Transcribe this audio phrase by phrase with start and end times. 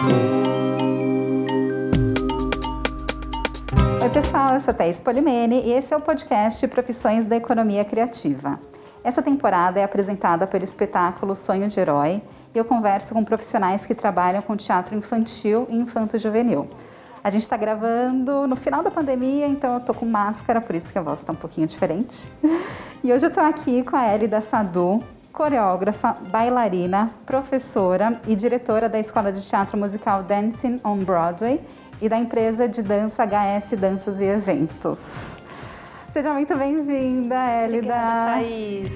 [0.00, 0.06] Oi,
[4.10, 8.60] pessoal, eu sou Thais Polimene e esse é o podcast Profissões da Economia Criativa.
[9.02, 12.22] Essa temporada é apresentada pelo espetáculo Sonho de Herói
[12.54, 16.68] e eu converso com profissionais que trabalham com teatro infantil e infanto-juvenil.
[17.24, 20.92] A gente está gravando no final da pandemia, então eu tô com máscara, por isso
[20.92, 22.30] que a voz está um pouquinho diferente.
[23.00, 25.00] E hoje eu estou aqui com a Elida Sadu,
[25.32, 31.60] coreógrafa, bailarina, professora e diretora da Escola de Teatro Musical Dancing on Broadway
[32.00, 35.38] e da empresa de dança HS Danças e Eventos.
[36.12, 37.78] Seja muito bem-vinda, Elida.
[37.78, 38.88] Obrigada, Thaís.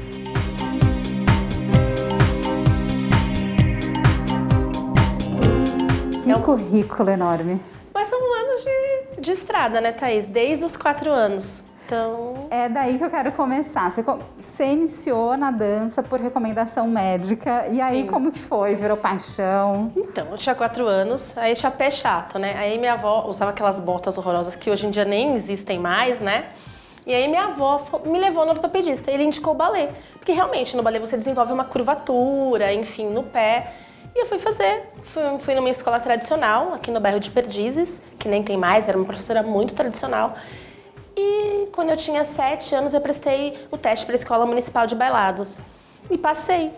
[6.25, 6.43] Que é um...
[6.43, 7.61] currículo enorme.
[7.93, 10.27] Mas são anos de, de estrada, né, Thaís?
[10.27, 11.63] Desde os quatro anos.
[11.85, 12.49] Então...
[12.51, 13.91] É daí que eu quero começar.
[13.91, 14.05] Você,
[14.39, 17.67] você iniciou na dança por recomendação médica.
[17.71, 18.07] E aí, Sim.
[18.07, 18.75] como que foi?
[18.75, 19.93] Virou paixão?
[19.97, 22.55] Então, eu tinha quatro anos, aí tinha pé chato, né?
[22.59, 26.47] Aí minha avó usava aquelas botas horrorosas que hoje em dia nem existem mais, né?
[27.07, 29.11] E aí minha avó me levou no ortopedista.
[29.11, 29.91] Ele indicou o balé.
[30.15, 33.73] Porque realmente, no balé você desenvolve uma curvatura, enfim, no pé.
[34.15, 34.85] E eu fui fazer.
[35.03, 38.97] Fui, fui numa escola tradicional, aqui no bairro de Perdizes, que nem tem mais, era
[38.97, 40.37] uma professora muito tradicional.
[41.17, 44.95] E quando eu tinha sete anos, eu prestei o teste para a Escola Municipal de
[44.95, 45.59] Bailados.
[46.11, 46.73] E passei.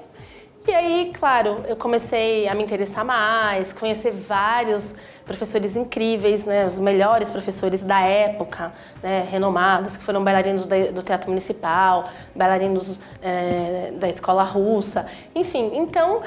[0.67, 6.78] E aí, claro, eu comecei a me interessar mais, conhecer vários professores incríveis, né, os
[6.78, 14.08] melhores professores da época, né, renomados, que foram bailarinos do Teatro Municipal, bailarinos é, da
[14.08, 15.73] Escola Russa, enfim.
[15.75, 16.23] Então,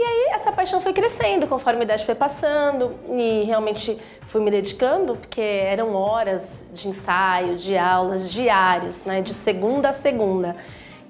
[0.00, 3.98] e aí essa paixão foi crescendo conforme a idade foi passando e realmente
[4.28, 9.92] fui me dedicando, porque eram horas de ensaio, de aulas diários, né, de segunda a
[9.92, 10.56] segunda.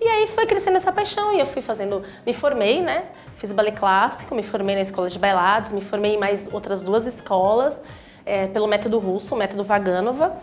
[0.00, 3.04] E aí foi crescendo essa paixão e eu fui fazendo, me formei, né?
[3.36, 7.06] Fiz ballet clássico, me formei na escola de bailados, me formei em mais outras duas
[7.06, 7.80] escolas
[8.26, 10.36] é, pelo método russo, o método Vaganova.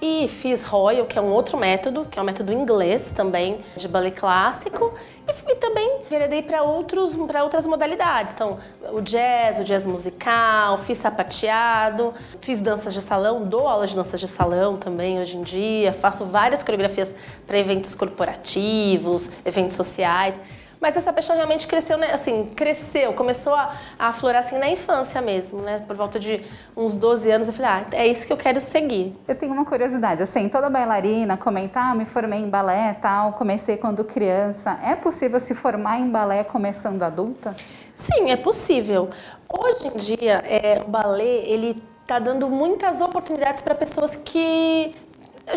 [0.00, 3.88] E fiz Royal, que é um outro método, que é um método inglês também, de
[3.88, 4.94] ballet clássico.
[5.26, 7.16] E fui também veredei para outras
[7.66, 8.32] modalidades.
[8.32, 8.58] Então,
[8.92, 14.20] o jazz, o jazz musical, fiz sapateado, fiz danças de salão, dou aulas de danças
[14.20, 17.14] de salão também hoje em dia, faço várias coreografias
[17.46, 20.40] para eventos corporativos, eventos sociais.
[20.80, 22.12] Mas essa paixão realmente cresceu, né?
[22.12, 25.82] assim, cresceu, começou a, a aflorar assim na infância mesmo, né?
[25.86, 26.44] Por volta de
[26.76, 29.12] uns 12 anos eu falei, ah, é isso que eu quero seguir.
[29.26, 33.76] Eu tenho uma curiosidade, assim, toda bailarina comentar, ah, me formei em balé tal, comecei
[33.76, 34.78] quando criança.
[34.84, 37.56] É possível se formar em balé começando adulta?
[37.94, 39.10] Sim, é possível.
[39.48, 44.94] Hoje em dia, é, o balé, ele está dando muitas oportunidades para pessoas que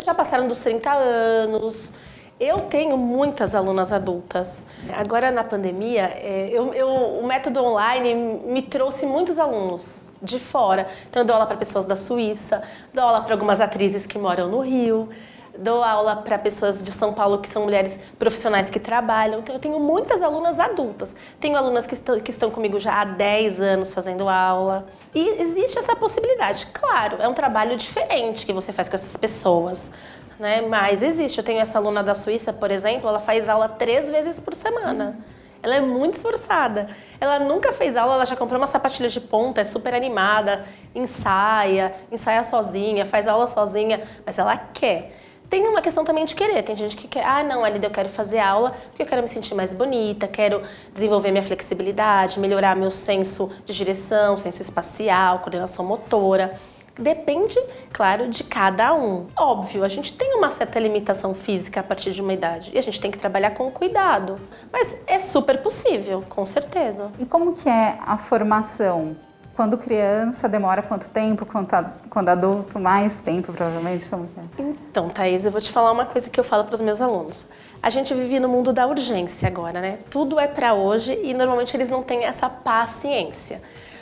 [0.04, 1.92] já passaram dos 30 anos,
[2.42, 4.64] eu tenho muitas alunas adultas.
[4.92, 10.88] Agora na pandemia, é, eu, eu, o método online me trouxe muitos alunos de fora.
[11.08, 12.60] Então eu dou aula para pessoas da Suíça,
[12.92, 15.08] dou aula para algumas atrizes que moram no Rio,
[15.56, 19.38] dou aula para pessoas de São Paulo que são mulheres profissionais que trabalham.
[19.38, 21.14] Então eu tenho muitas alunas adultas.
[21.38, 24.84] Tenho alunas que estão, que estão comigo já há 10 anos fazendo aula.
[25.14, 26.66] E existe essa possibilidade.
[26.72, 29.90] Claro, é um trabalho diferente que você faz com essas pessoas
[30.38, 30.62] né?
[30.62, 31.38] Mas existe.
[31.38, 35.18] Eu tenho essa aluna da Suíça, por exemplo, ela faz aula três vezes por semana.
[35.62, 36.88] Ela é muito esforçada.
[37.20, 41.94] Ela nunca fez aula, ela já comprou uma sapatilha de ponta, é super animada, ensaia,
[42.10, 45.12] ensaia sozinha, faz aula sozinha, mas ela quer.
[45.48, 46.62] Tem uma questão também de querer.
[46.62, 49.28] Tem gente que quer, ah, não, Alida, eu quero fazer aula porque eu quero me
[49.28, 50.62] sentir mais bonita, quero
[50.94, 56.58] desenvolver minha flexibilidade, melhorar meu senso de direção, senso espacial, coordenação motora.
[56.98, 57.58] Depende,
[57.92, 59.26] claro, de cada um.
[59.36, 62.82] Óbvio, a gente tem uma certa limitação física a partir de uma idade e a
[62.82, 64.36] gente tem que trabalhar com cuidado.
[64.70, 67.10] Mas é super possível, com certeza.
[67.18, 69.16] E como que é a formação?
[69.54, 71.44] Quando criança, demora quanto tempo?
[71.44, 74.08] Quando, adulto, mais tempo, provavelmente?
[74.08, 74.62] Como é?
[74.62, 77.46] Então, Thaís, eu vou te falar uma coisa que eu falo para os meus alunos.
[77.82, 79.98] A gente vive no mundo da urgência agora, né?
[80.08, 83.60] Tudo é para hoje e normalmente eles não têm essa paciência.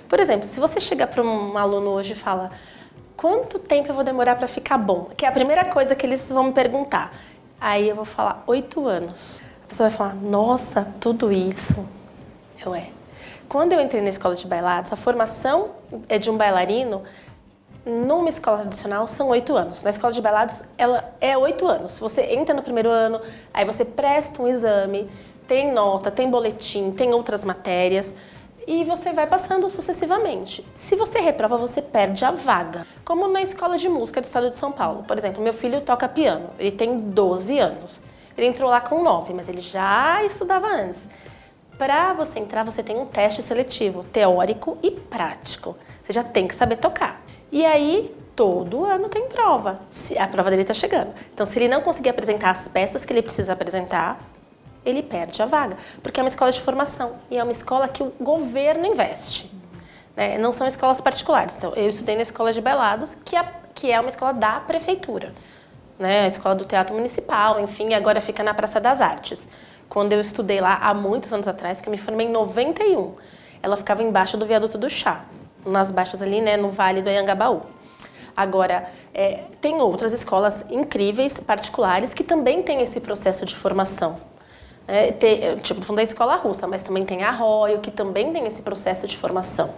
[0.09, 2.53] Por exemplo, se você chegar para um aluno hoje e fala
[3.21, 5.11] quanto tempo eu vou demorar para ficar bom?
[5.15, 7.13] Que é a primeira coisa que eles vão me perguntar.
[7.61, 9.43] Aí eu vou falar, oito anos.
[9.63, 11.87] A pessoa vai falar, nossa, tudo isso.
[12.65, 12.89] Eu é.
[13.47, 15.69] Quando eu entrei na escola de bailados, a formação
[16.09, 17.03] é de um bailarino
[17.85, 19.83] numa escola tradicional são oito anos.
[19.83, 21.99] Na escola de bailados, ela é oito anos.
[21.99, 23.21] Você entra no primeiro ano,
[23.53, 25.11] aí você presta um exame,
[25.47, 28.15] tem nota, tem boletim, tem outras matérias
[28.71, 30.65] e você vai passando sucessivamente.
[30.77, 32.87] Se você reprova, você perde a vaga.
[33.05, 35.03] Como na escola de música do estado de São Paulo.
[35.03, 37.99] Por exemplo, meu filho toca piano, ele tem 12 anos.
[38.39, 41.09] Ele entrou lá com 9, mas ele já estudava antes.
[41.77, 45.77] Para você entrar, você tem um teste seletivo, teórico e prático.
[46.05, 47.21] Você já tem que saber tocar.
[47.51, 49.81] E aí, todo ano tem prova.
[50.17, 51.13] A prova dele está chegando.
[51.35, 54.21] Então, se ele não conseguir apresentar as peças que ele precisa apresentar,
[54.85, 55.77] ele perde a vaga.
[56.03, 59.51] Porque é uma escola de formação e é uma escola que o governo investe.
[60.17, 60.39] Né?
[60.39, 61.57] Não são escolas particulares.
[61.57, 63.45] Então, eu estudei na Escola de Belados, que é,
[63.75, 65.33] que é uma escola da prefeitura.
[65.99, 66.23] Né?
[66.23, 69.49] A escola do Teatro Municipal, enfim, agora fica na Praça das Artes
[69.91, 73.13] quando eu estudei lá há muitos anos atrás, que eu me formei em 91.
[73.61, 75.25] Ela ficava embaixo do viaduto do chá,
[75.67, 77.63] nas baixas ali, né, no Vale do Anhangabaú.
[78.35, 84.21] Agora, é, tem outras escolas incríveis, particulares, que também têm esse processo de formação.
[84.87, 88.47] É, tem, tipo, falando da escola russa, mas também tem a Arroio, que também tem
[88.47, 89.71] esse processo de formação.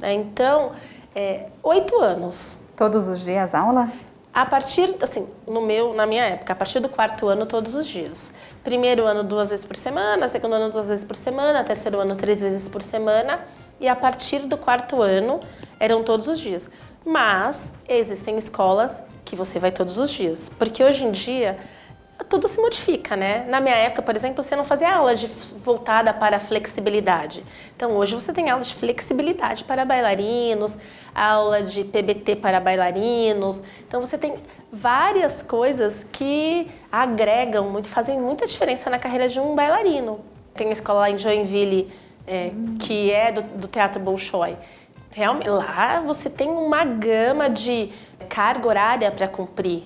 [0.00, 0.72] É, então,
[1.14, 2.56] é, oito anos.
[2.76, 3.90] Todos os dias aula?
[4.32, 7.86] A partir, assim, no meu, na minha época, a partir do quarto ano, todos os
[7.86, 8.30] dias.
[8.62, 12.40] Primeiro ano, duas vezes por semana, segundo ano, duas vezes por semana, terceiro ano, três
[12.40, 13.40] vezes por semana.
[13.80, 15.40] E a partir do quarto ano,
[15.80, 16.70] eram todos os dias.
[17.04, 20.50] Mas existem escolas que você vai todos os dias.
[20.58, 21.58] Porque hoje em dia,
[22.24, 23.46] tudo se modifica, né?
[23.48, 25.26] Na minha época, por exemplo, você não fazia aula de
[25.64, 27.44] voltada para flexibilidade.
[27.76, 30.76] Então, hoje você tem aula de flexibilidade para bailarinos,
[31.14, 33.62] aula de PBT para bailarinos.
[33.86, 34.34] Então, você tem
[34.72, 40.20] várias coisas que agregam muito, fazem muita diferença na carreira de um bailarino.
[40.54, 41.90] Tem a escola lá em Joinville,
[42.26, 42.76] é, hum.
[42.78, 44.56] que é do, do Teatro Bolshoi.
[45.10, 47.90] Realmente, lá você tem uma gama de
[48.28, 49.84] carga horária para cumprir.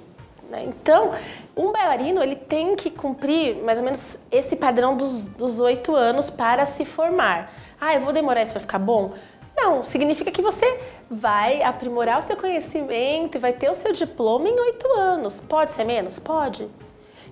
[0.52, 0.64] Né?
[0.66, 1.12] Então,
[1.56, 6.66] um bailarino ele tem que cumprir mais ou menos esse padrão dos oito anos para
[6.66, 7.50] se formar.
[7.80, 9.14] Ah, eu vou demorar isso para ficar bom?
[9.56, 10.78] Não, significa que você
[11.10, 15.40] vai aprimorar o seu conhecimento e vai ter o seu diploma em oito anos.
[15.40, 16.18] Pode ser menos?
[16.18, 16.68] Pode.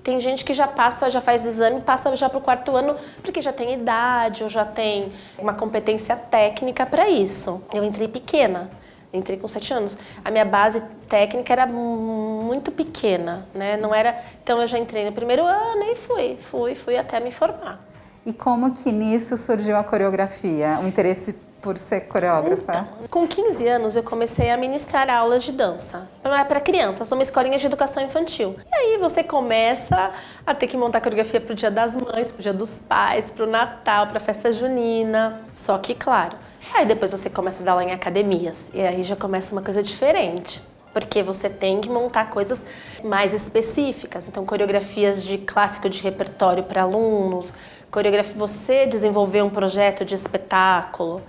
[0.02, 3.42] Tem gente que já passa, já faz exame, passa já para o quarto ano porque
[3.42, 7.62] já tem idade ou já tem uma competência técnica para isso.
[7.70, 8.70] Eu entrei pequena,
[9.12, 9.96] entrei com sete anos.
[10.24, 13.76] A minha base técnica era muito pequena, né?
[13.76, 14.18] Não era.
[14.42, 17.80] Então eu já entrei no primeiro ano e fui, fui, fui até me formar.
[18.24, 22.86] E como que nisso surgiu a coreografia, o interesse por ser coreógrafa?
[22.98, 26.08] Então, com 15 anos eu comecei a ministrar aulas de dança.
[26.22, 28.56] Não é para criança, sou uma escolinha de educação infantil.
[28.70, 30.12] E aí você começa
[30.46, 33.30] a ter que montar coreografia para o Dia das Mães, para o Dia dos Pais,
[33.30, 35.40] para o Natal, para a festa junina.
[35.54, 36.36] Só que, claro,
[36.74, 38.70] aí depois você começa a dar aula em academias.
[38.72, 40.62] E aí já começa uma coisa diferente
[40.92, 42.64] porque você tem que montar coisas
[43.04, 44.28] mais específicas.
[44.28, 47.52] Então, coreografias de clássico de repertório para alunos,
[47.90, 51.22] coreografia, você desenvolver um projeto de espetáculo.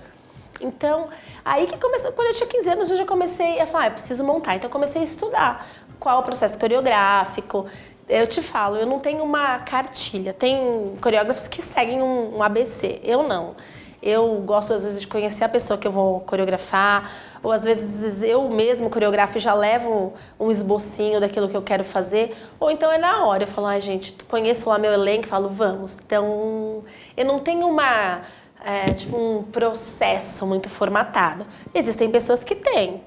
[0.60, 1.08] Então,
[1.44, 3.92] aí que começou, quando eu tinha 15 anos, eu já comecei a falar, ah, eu
[3.92, 4.56] preciso montar.
[4.56, 5.66] Então, eu comecei a estudar
[5.98, 7.66] qual o processo coreográfico.
[8.08, 10.32] Eu te falo, eu não tenho uma cartilha.
[10.32, 13.54] Tem coreógrafos que seguem um, um ABC, eu não.
[14.02, 17.10] Eu gosto, às vezes, de conhecer a pessoa que eu vou coreografar,
[17.42, 21.84] ou às vezes eu mesmo coreografo e já levo um esbocinho daquilo que eu quero
[21.84, 23.44] fazer, ou então é na hora.
[23.44, 25.98] Eu falo, ai, gente, conheço lá meu elenco falo, vamos.
[26.04, 26.82] Então,
[27.16, 28.22] eu não tenho uma
[28.64, 31.46] é, tipo um processo muito formatado.
[31.74, 33.02] Existem pessoas que têm.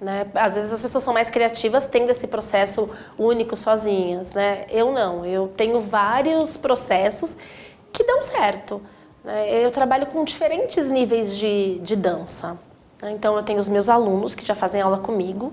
[0.00, 0.26] Né?
[0.34, 4.32] Às vezes as pessoas são mais criativas tendo esse processo único sozinhas.
[4.32, 4.66] Né?
[4.70, 7.36] Eu não, eu tenho vários processos
[7.92, 8.80] que dão certo.
[9.28, 9.62] Né?
[9.62, 12.58] Eu trabalho com diferentes níveis de, de dança.
[13.02, 13.12] Né?
[13.12, 15.52] Então eu tenho os meus alunos que já fazem aula comigo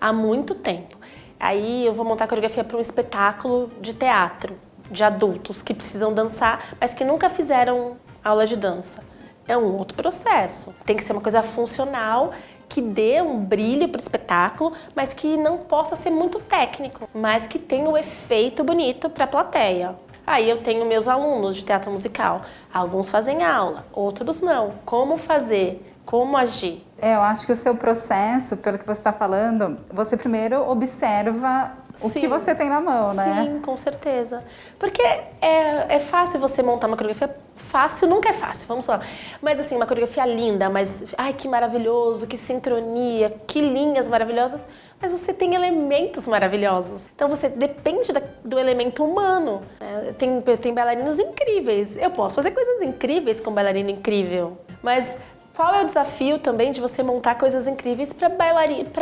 [0.00, 0.96] há muito tempo.
[1.38, 4.56] Aí eu vou montar coreografia para um espetáculo de teatro
[4.88, 9.02] de adultos que precisam dançar, mas que nunca fizeram aula de dança.
[9.48, 10.72] É um outro processo.
[10.84, 12.32] Tem que ser uma coisa funcional
[12.68, 17.46] que dê um brilho para o espetáculo, mas que não possa ser muito técnico, mas
[17.46, 19.96] que tenha um efeito bonito para a plateia.
[20.26, 22.42] Aí eu tenho meus alunos de teatro musical.
[22.74, 24.72] Alguns fazem aula, outros não.
[24.84, 25.80] Como fazer?
[26.06, 26.86] Como agir?
[27.02, 31.72] É, eu acho que o seu processo, pelo que você está falando, você primeiro observa
[32.00, 32.20] o Sim.
[32.20, 33.44] que você tem na mão, né?
[33.44, 34.44] Sim, com certeza.
[34.78, 37.36] Porque é, é fácil você montar uma coreografia.
[37.56, 39.00] Fácil nunca é fácil, vamos lá.
[39.42, 44.64] Mas assim, uma coreografia linda, mas ai que maravilhoso, que sincronia, que linhas maravilhosas.
[45.02, 47.10] Mas você tem elementos maravilhosos.
[47.14, 49.60] Então você depende da, do elemento humano.
[49.80, 50.14] Né?
[50.16, 51.96] Tem, tem bailarinos incríveis.
[51.96, 54.56] Eu posso fazer coisas incríveis com um bailarino incrível.
[54.82, 55.16] Mas
[55.56, 58.92] qual é o desafio também de você montar coisas incríveis para bailarinos,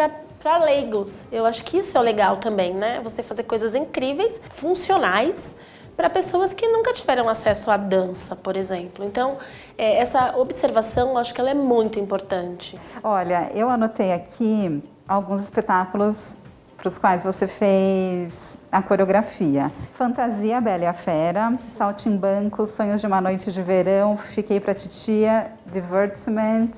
[0.40, 1.22] para leigos?
[1.32, 3.00] Eu acho que isso é legal também, né?
[3.02, 5.56] Você fazer coisas incríveis, funcionais
[5.96, 9.04] para pessoas que nunca tiveram acesso à dança, por exemplo.
[9.04, 9.36] Então,
[9.76, 12.78] é, essa observação, acho que ela é muito importante.
[13.02, 16.36] Olha, eu anotei aqui alguns espetáculos
[16.76, 18.34] para os quais você fez
[18.74, 19.68] a coreografia.
[19.68, 25.52] Fantasia, Bela e a Fera, Saltimbanco, Sonhos de uma Noite de Verão, Fiquei pra Titia,
[25.66, 26.70] Divertiment,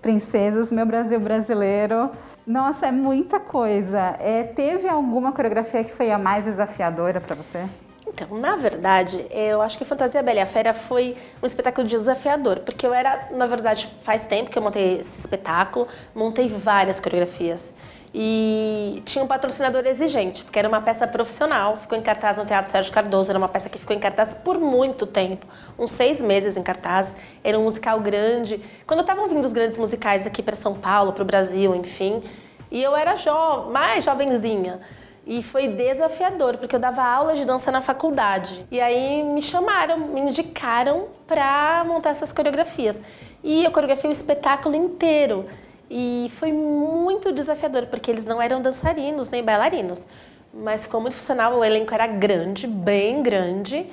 [0.00, 2.12] Princesas, Meu Brasil Brasileiro.
[2.46, 4.16] Nossa, é muita coisa.
[4.20, 7.64] É, teve alguma coreografia que foi a mais desafiadora para você?
[8.06, 12.60] Então, na verdade, eu acho que Fantasia Bela e a Fera foi um espetáculo desafiador,
[12.60, 17.72] porque eu era, na verdade, faz tempo que eu montei esse espetáculo, montei várias coreografias.
[18.12, 22.68] E tinha um patrocinador exigente, porque era uma peça profissional, ficou em cartaz no Teatro
[22.68, 25.46] Sérgio Cardoso, era uma peça que ficou em cartaz por muito tempo,
[25.78, 27.14] uns seis meses em cartaz,
[27.44, 28.60] era um musical grande.
[28.84, 32.20] Quando estavam vindo os grandes musicais aqui para São Paulo, para o Brasil, enfim,
[32.68, 34.80] e eu era jo mais jovenzinha.
[35.26, 38.66] E foi desafiador, porque eu dava aula de dança na faculdade.
[38.70, 43.00] E aí me chamaram, me indicaram para montar essas coreografias.
[43.44, 45.46] E eu coreografei o espetáculo inteiro.
[45.90, 50.06] E foi muito desafiador, porque eles não eram dançarinos nem bailarinos.
[50.54, 53.86] Mas ficou muito funcional, o elenco era grande, bem grande,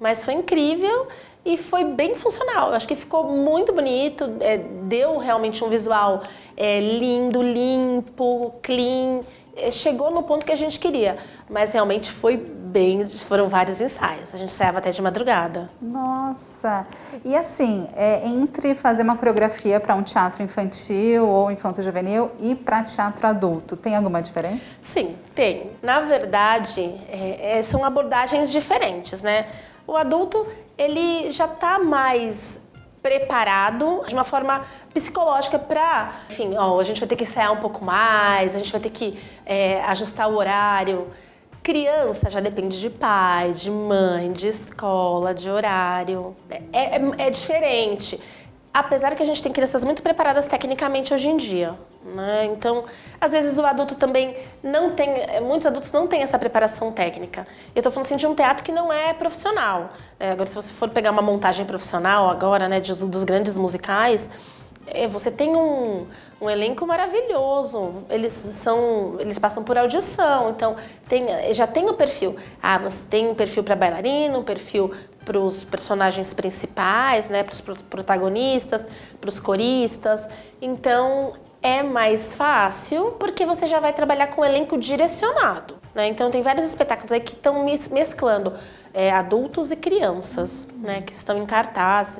[0.00, 1.06] mas foi incrível
[1.44, 2.70] e foi bem funcional.
[2.70, 6.22] Eu acho que ficou muito bonito, é, deu realmente um visual
[6.56, 9.20] é, lindo, limpo, clean.
[9.56, 11.18] É, chegou no ponto que a gente queria,
[11.48, 13.06] mas realmente foi bem.
[13.06, 14.34] Foram vários ensaios.
[14.34, 15.70] A gente saiu até de madrugada.
[15.80, 16.86] Nossa!
[17.24, 22.82] E assim, é, entre fazer uma coreografia para um teatro infantil ou infanto-juvenil e para
[22.82, 24.60] teatro adulto, tem alguma diferença?
[24.80, 25.70] Sim, tem.
[25.82, 29.46] Na verdade, é, é são abordagens diferentes, né?
[29.86, 30.46] O adulto
[30.76, 32.58] ele já está mais
[33.04, 37.58] preparado de uma forma psicológica para, enfim, ó, a gente vai ter que ensaiar um
[37.58, 41.08] pouco mais, a gente vai ter que é, ajustar o horário.
[41.62, 46.34] Criança já depende de pai, de mãe, de escola, de horário.
[46.72, 48.18] É, é, é diferente
[48.74, 52.46] apesar que a gente tem crianças muito preparadas tecnicamente hoje em dia, né?
[52.46, 52.84] Então,
[53.20, 57.46] às vezes o adulto também não tem, muitos adultos não têm essa preparação técnica.
[57.72, 59.90] Eu estou falando assim de um teatro que não é profissional.
[60.18, 64.28] É, agora, se você for pegar uma montagem profissional agora, né, dos, dos grandes musicais,
[65.10, 66.06] você tem um,
[66.40, 68.04] um, elenco maravilhoso.
[68.10, 70.76] Eles são, eles passam por audição, então
[71.08, 72.36] tem, já tem o perfil.
[72.62, 74.92] Ah, você tem um perfil para bailarino, um perfil
[75.24, 78.86] para os personagens principais, né, para os protagonistas,
[79.20, 80.28] para os coristas.
[80.60, 85.76] Então é mais fácil porque você já vai trabalhar com o elenco direcionado.
[85.94, 86.08] Né?
[86.08, 88.52] Então tem vários espetáculos aí que estão mesclando
[88.92, 92.18] é, adultos e crianças, né, que estão em cartaz,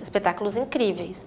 [0.00, 1.26] espetáculos incríveis.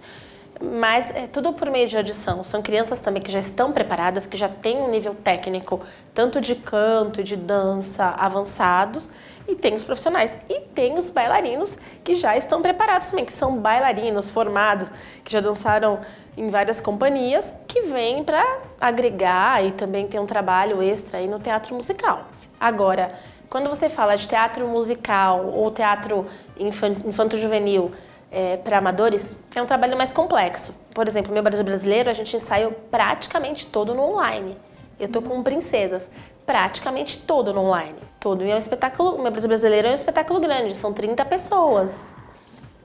[0.61, 2.43] Mas é tudo por meio de audição.
[2.43, 5.81] São crianças também que já estão preparadas, que já têm um nível técnico,
[6.13, 9.09] tanto de canto e de dança avançados,
[9.47, 10.37] e tem os profissionais.
[10.49, 14.91] E tem os bailarinos que já estão preparados também, que são bailarinos formados,
[15.23, 15.99] que já dançaram
[16.35, 18.43] em várias companhias, que vêm para
[18.81, 22.21] agregar e também ter um trabalho extra aí no teatro musical.
[22.59, 23.13] Agora,
[23.49, 26.25] quando você fala de teatro musical ou teatro
[26.59, 27.91] infanto-juvenil,
[28.37, 30.71] é, para amadores é um trabalho mais complexo.
[30.93, 34.55] Por exemplo, meu Brasil Brasileiro, a gente ensaia praticamente todo no online.
[34.99, 36.07] Eu tô com princesas,
[36.45, 37.97] praticamente todo no online.
[38.19, 38.45] Todo.
[38.45, 42.13] E é um espetáculo, o meu Brasil Brasileiro é um espetáculo grande, são 30 pessoas.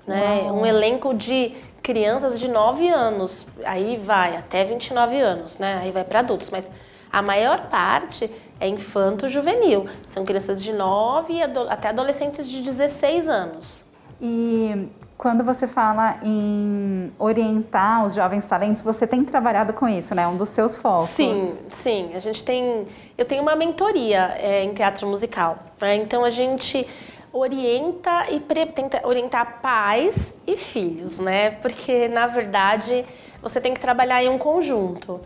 [0.07, 0.51] Né?
[0.51, 5.81] Um elenco de crianças de 9 anos, aí vai até 29 anos, né?
[5.83, 6.69] Aí vai para adultos, mas
[7.13, 9.87] a maior parte é infanto juvenil.
[10.07, 13.83] São crianças de 9 até adolescentes de 16 anos.
[14.21, 20.27] E quando você fala em orientar os jovens talentos, você tem trabalhado com isso, né?
[20.27, 21.11] Um dos seus focos.
[21.11, 22.11] Sim, sim.
[22.15, 22.87] A gente tem.
[23.17, 25.59] Eu tenho uma mentoria é, em teatro musical.
[25.81, 25.97] Né?
[25.97, 26.87] Então a gente
[27.33, 31.51] orienta e tenta orientar pais e filhos, né?
[31.51, 33.05] Porque na verdade
[33.41, 35.21] você tem que trabalhar em um conjunto.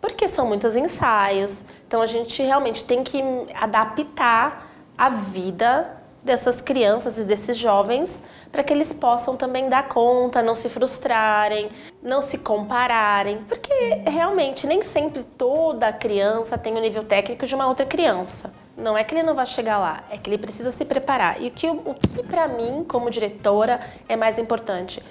[0.00, 3.22] Porque são muitos ensaios, então a gente realmente tem que
[3.54, 8.22] adaptar a vida dessas crianças e desses jovens
[8.52, 11.70] para que eles possam também dar conta, não se frustrarem,
[12.02, 13.72] não se compararem, porque
[14.06, 18.52] realmente nem sempre toda criança tem o nível técnico de uma outra criança.
[18.76, 21.40] Não é que ele não vai chegar lá, é que ele precisa se preparar.
[21.40, 25.02] E o que, o que para mim, como diretora, é mais importante?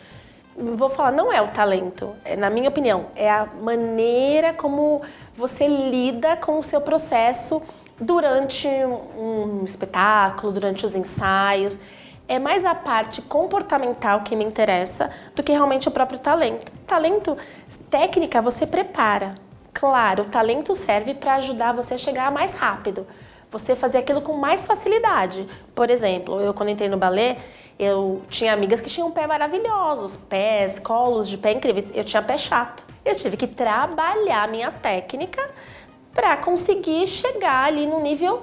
[0.58, 5.02] Vou falar, não é o talento, é, na minha opinião, é a maneira como
[5.34, 7.62] você lida com o seu processo
[8.00, 8.68] durante
[9.18, 11.78] um espetáculo, durante os ensaios.
[12.28, 16.72] É mais a parte comportamental que me interessa do que realmente o próprio talento.
[16.86, 17.38] Talento,
[17.90, 19.34] técnica, você prepara.
[19.74, 23.08] Claro, o talento serve para ajudar você a chegar mais rápido.
[23.52, 25.48] Você fazer aquilo com mais facilidade.
[25.74, 27.38] Por exemplo, eu quando entrei no balé,
[27.80, 31.92] eu tinha amigas que tinham pé maravilhosos, pés, colos de pé incríveis.
[31.96, 32.86] Eu tinha pé chato.
[33.04, 35.42] Eu tive que trabalhar minha técnica
[36.14, 38.42] para conseguir chegar ali no nível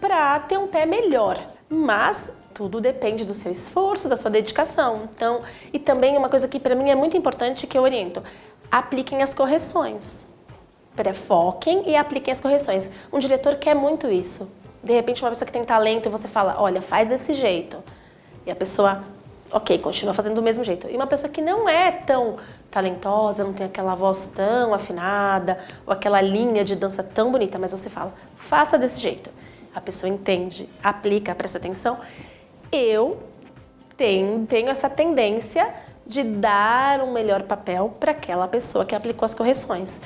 [0.00, 1.40] para ter um pé melhor.
[1.68, 5.08] Mas tudo depende do seu esforço, da sua dedicação.
[5.14, 8.22] Então, e também uma coisa que para mim é muito importante que eu oriento:
[8.70, 10.26] apliquem as correções.
[11.14, 12.88] Foquem e apliquem as correções.
[13.12, 14.50] Um diretor quer muito isso.
[14.82, 17.82] De repente, uma pessoa que tem talento e você fala: olha, faz desse jeito.
[18.46, 19.02] E a pessoa,
[19.50, 20.88] ok, continua fazendo do mesmo jeito.
[20.88, 22.36] E uma pessoa que não é tão
[22.70, 27.72] talentosa, não tem aquela voz tão afinada, ou aquela linha de dança tão bonita, mas
[27.72, 29.30] você fala: faça desse jeito.
[29.74, 31.98] A pessoa entende, aplica, presta atenção
[32.72, 33.18] eu
[33.96, 35.72] tenho, tenho essa tendência
[36.06, 40.00] de dar um melhor papel para aquela pessoa que aplicou as correções.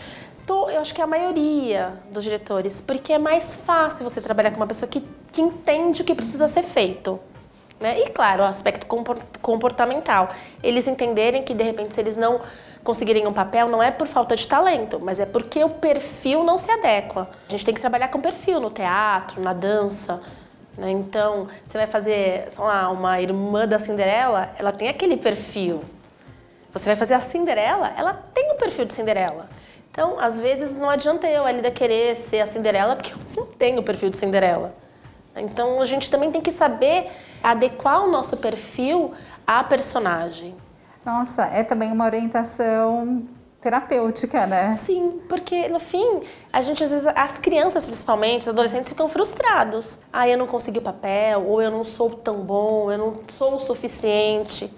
[0.47, 4.51] Tô, eu acho que é a maioria dos diretores, porque é mais fácil você trabalhar
[4.51, 7.21] com uma pessoa que, que entende o que precisa ser feito.
[7.81, 8.01] Né?
[8.01, 8.87] E claro, o aspecto
[9.41, 10.31] comportamental.
[10.63, 12.43] Eles entenderem que de repente se eles não
[12.85, 16.59] conseguirem um papel não é por falta de talento, mas é porque o perfil não
[16.59, 17.29] se adequa.
[17.49, 20.21] A gente tem que trabalhar com perfil no teatro, na dança,
[20.77, 20.91] né?
[20.91, 25.83] Então, você vai fazer, sei lá, uma irmã da Cinderela, ela tem aquele perfil.
[26.73, 29.49] Você vai fazer a Cinderela, ela tem o perfil de Cinderela.
[29.91, 33.81] Então, às vezes, não adianta eu ali querer ser a Cinderela, porque eu não tenho
[33.81, 34.73] o perfil de Cinderela.
[35.37, 37.11] Então, a gente também tem que saber
[37.43, 39.13] adequar o nosso perfil
[39.47, 40.55] à personagem.
[41.05, 43.27] Nossa, é também uma orientação
[43.61, 44.71] terapêutica, né?
[44.71, 46.23] Sim, porque no fim,
[46.53, 49.99] a gente às vezes, as crianças principalmente, os adolescentes ficam frustrados.
[50.13, 53.55] Ah, eu não consegui o papel, ou eu não sou tão bom, eu não sou
[53.55, 54.73] o suficiente.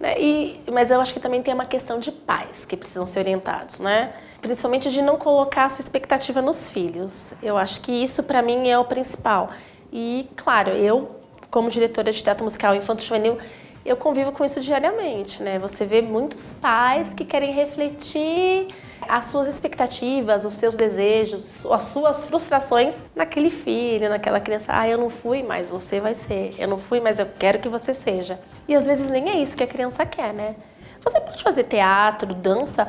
[0.00, 0.20] Né?
[0.20, 3.80] E, mas eu acho que também tem uma questão de pais que precisam ser orientados,
[3.80, 4.12] né?
[4.40, 7.32] Principalmente de não colocar a sua expectativa nos filhos.
[7.42, 9.50] Eu acho que isso para mim é o principal.
[9.92, 11.16] E, claro, eu,
[11.50, 13.38] como diretora de teatro musical infanto-juvenil,
[13.84, 15.58] eu convivo com isso diariamente, né?
[15.58, 18.68] Você vê muitos pais que querem refletir
[19.08, 24.72] as suas expectativas, os seus desejos, as suas frustrações naquele filho, naquela criança.
[24.74, 26.54] Ah, eu não fui, mas você vai ser.
[26.58, 28.38] Eu não fui, mas eu quero que você seja.
[28.66, 30.56] E às vezes nem é isso que a criança quer, né?
[31.02, 32.86] Você pode fazer teatro, dança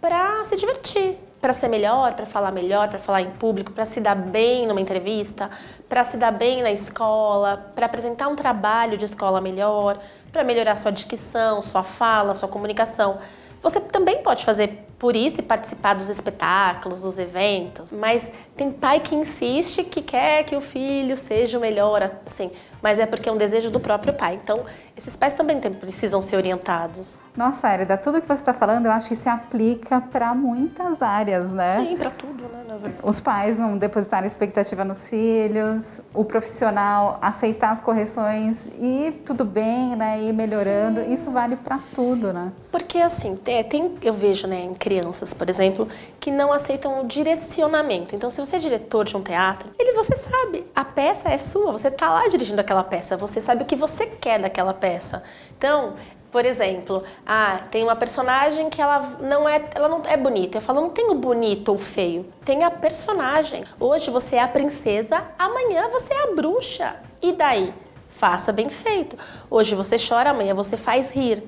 [0.00, 4.00] para se divertir, para ser melhor, para falar melhor, para falar em público, para se
[4.00, 5.50] dar bem numa entrevista,
[5.88, 9.98] para se dar bem na escola, para apresentar um trabalho de escola melhor,
[10.30, 13.18] para melhorar sua dicção, sua fala, sua comunicação.
[13.62, 19.00] Você também pode fazer por isso e participar dos espetáculos, dos eventos, mas tem pai
[19.00, 22.50] que insiste que quer que o filho seja o melhor, assim,
[22.82, 24.38] mas é porque é um desejo do próprio pai.
[24.42, 24.64] Então,
[24.96, 27.18] esses pais também precisam ser orientados.
[27.36, 31.50] Nossa, Érida, tudo que você está falando, eu acho que se aplica para muitas áreas,
[31.50, 31.84] né?
[31.84, 32.60] Sim, para tudo, né?
[33.02, 39.96] Os pais não depositarem expectativa nos filhos, o profissional aceitar as correções e tudo bem,
[39.96, 40.22] né?
[40.22, 41.00] Ir melhorando.
[41.00, 41.14] Sim.
[41.14, 42.52] Isso vale para tudo, né?
[42.70, 45.88] Porque assim, tem, tem, eu vejo, né, em crianças, por exemplo,
[46.20, 48.14] que não aceitam o direcionamento.
[48.14, 51.72] Então, se você é diretor de um teatro, ele você sabe, a peça é sua,
[51.72, 55.24] você está lá dirigindo aquela peça, você sabe o que você quer daquela peça.
[55.58, 55.94] Então,
[56.30, 60.58] por exemplo, ah, tem uma personagem que ela não é, ela não é bonita.
[60.58, 63.64] Eu falo, não tem o bonito ou feio, tem a personagem.
[63.80, 66.94] Hoje você é a princesa, amanhã você é a bruxa.
[67.20, 67.74] E daí?
[68.10, 69.18] Faça bem feito.
[69.50, 71.42] Hoje você chora, amanhã você faz rir.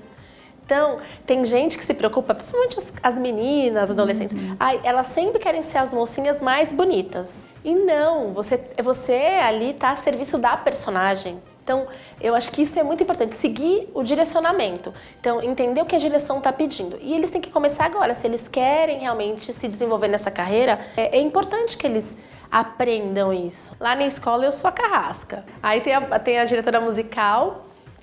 [0.65, 4.57] Então, tem gente que se preocupa, principalmente as, as meninas, adolescentes, uhum.
[4.59, 7.47] ai, elas sempre querem ser as mocinhas mais bonitas.
[7.65, 11.41] E não, você, você ali está a serviço da personagem.
[11.63, 11.87] Então,
[12.21, 14.93] eu acho que isso é muito importante, seguir o direcionamento.
[15.21, 16.99] Então, entender o que a direção está pedindo.
[17.01, 18.15] E eles têm que começar agora.
[18.15, 22.17] Se eles querem realmente se desenvolver nessa carreira, é, é importante que eles
[22.51, 23.75] aprendam isso.
[23.81, 25.45] Lá na escola eu sou a carrasca.
[25.63, 27.63] Aí tem a, tem a diretora musical,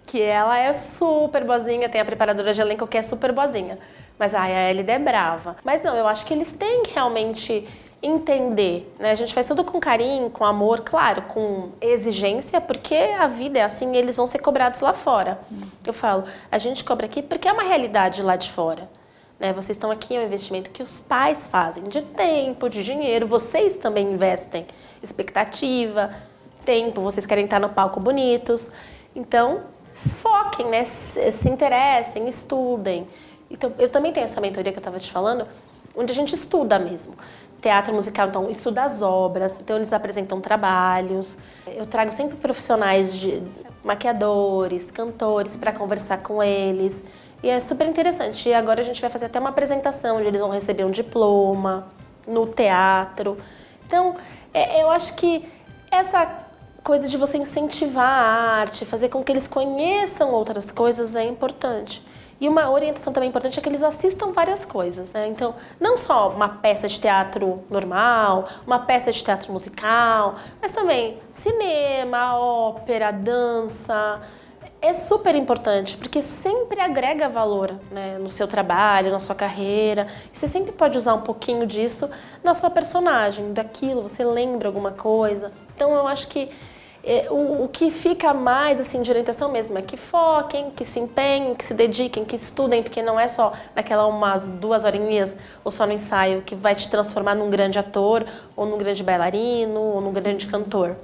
[0.10, 3.78] que ela é super boazinha, tem a preparadora de elenco que é super boazinha.
[4.18, 5.56] Mas ai, a Elida é brava.
[5.64, 7.68] Mas não, eu acho que eles têm que realmente
[8.02, 9.12] entender, né?
[9.12, 13.62] A gente faz tudo com carinho, com amor, claro, com exigência, porque a vida é
[13.62, 15.40] assim, eles vão ser cobrados lá fora.
[15.86, 18.90] Eu falo, a gente cobra aqui porque é uma realidade lá de fora.
[19.40, 19.54] Né?
[19.54, 23.78] Vocês estão aqui, é um investimento que os pais fazem de tempo, de dinheiro, vocês
[23.78, 24.66] também investem
[25.04, 26.16] expectativa,
[26.66, 28.72] tempo, vocês querem estar no palco bonitos.
[29.16, 29.62] Então,
[30.14, 30.86] foquem, né?
[30.86, 33.08] se, se interessem, estudem.
[33.50, 35.48] Então, eu também tenho essa mentoria que eu estava te falando,
[35.96, 37.16] onde a gente estuda mesmo
[37.62, 41.36] teatro musical, então estuda as obras, então eles apresentam trabalhos.
[41.68, 43.42] Eu trago sempre profissionais de
[43.84, 47.04] maquiadores, cantores para conversar com eles.
[47.42, 48.50] E é super interessante.
[48.50, 51.88] E agora a gente vai fazer até uma apresentação onde eles vão receber um diploma
[52.28, 53.38] no teatro.
[53.86, 54.16] Então,
[54.54, 55.46] é, eu acho que
[55.92, 56.49] essa
[56.84, 62.04] coisa de você incentivar a arte, fazer com que eles conheçam outras coisas é importante.
[62.42, 65.12] E uma orientação também importante é que eles assistam várias coisas.
[65.12, 65.28] Né?
[65.28, 71.18] Então, não só uma peça de teatro normal, uma peça de teatro musical, mas também
[71.34, 74.22] cinema, ópera, dança.
[74.82, 80.08] É super importante, porque sempre agrega valor né, no seu trabalho, na sua carreira.
[80.32, 82.10] Você sempre pode usar um pouquinho disso
[82.42, 85.52] na sua personagem, daquilo, você lembra alguma coisa.
[85.76, 86.50] Então, eu acho que
[87.30, 91.56] o, o, que fica mais assim de orientação mesmo é que foquem, que se empenhem,
[91.56, 95.86] que se dediquem, que estudem, porque não é só naquela umas duas horinhas ou só
[95.86, 100.12] no ensaio que vai te transformar num grande ator, ou num grande bailarino, ou num
[100.12, 100.96] grande cantor.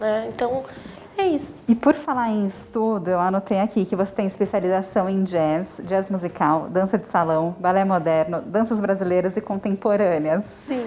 [0.00, 0.30] Né?
[0.34, 0.64] Então,
[1.16, 1.62] é isso.
[1.68, 6.10] E por falar em estudo, eu anotei aqui que você tem especialização em jazz, jazz
[6.10, 10.44] musical, dança de salão, balé moderno, danças brasileiras e contemporâneas.
[10.66, 10.86] Sim.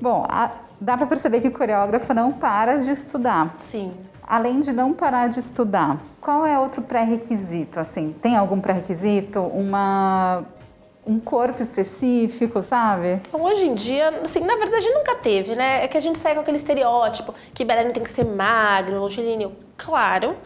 [0.00, 3.54] Bom, a, dá para perceber que o coreógrafo não para de estudar.
[3.56, 3.90] Sim.
[4.26, 7.78] Além de não parar de estudar, qual é outro pré-requisito?
[7.78, 9.40] Assim, tem algum pré-requisito?
[9.40, 10.44] Uma
[11.06, 13.20] um corpo específico, sabe?
[13.32, 15.84] Hoje em dia, assim, na verdade nunca teve, né?
[15.84, 19.52] É que a gente sai com aquele estereótipo que bailarino tem que ser magro, longilíneo.
[19.76, 20.36] Claro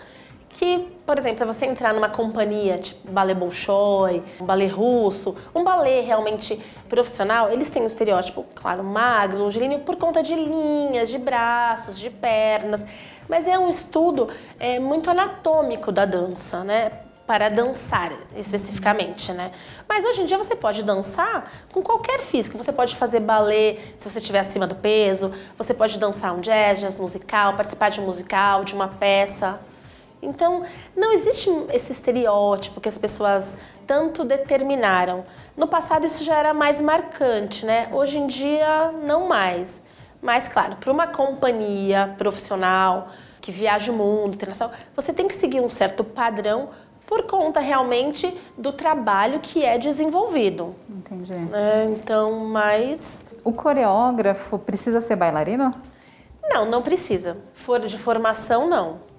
[0.61, 6.03] que, por exemplo, você entrar numa companhia tipo balé Bolshoi, um balé russo, um balé
[6.03, 11.99] realmente profissional, eles têm um estereótipo, claro, magro, longilíneo, por conta de linhas, de braços,
[11.99, 12.85] de pernas,
[13.27, 16.93] mas é um estudo é, muito anatômico da dança, né?
[17.27, 19.53] para dançar especificamente, né?
[19.89, 22.59] Mas hoje em dia você pode dançar com qualquer físico.
[22.59, 25.33] Você pode fazer balé se você estiver acima do peso.
[25.57, 29.61] Você pode dançar um jazz, jazz musical, participar de um musical, de uma peça.
[30.23, 30.63] Então,
[30.97, 33.57] não existe esse estereótipo que as pessoas
[33.87, 35.25] tanto determinaram.
[35.57, 37.89] No passado isso já era mais marcante, né?
[37.93, 39.83] Hoje em dia não mais.
[40.23, 43.09] Mas claro, para uma companhia profissional
[43.41, 46.69] que viaja o mundo, internacional, você tem que seguir um certo padrão
[47.07, 50.77] por conta realmente do trabalho que é desenvolvido.
[50.89, 51.33] Entendi.
[51.53, 53.25] É, então, mas.
[53.43, 55.75] O coreógrafo precisa ser bailarino?
[56.49, 57.39] Não, não precisa.
[57.55, 59.10] For de formação, não.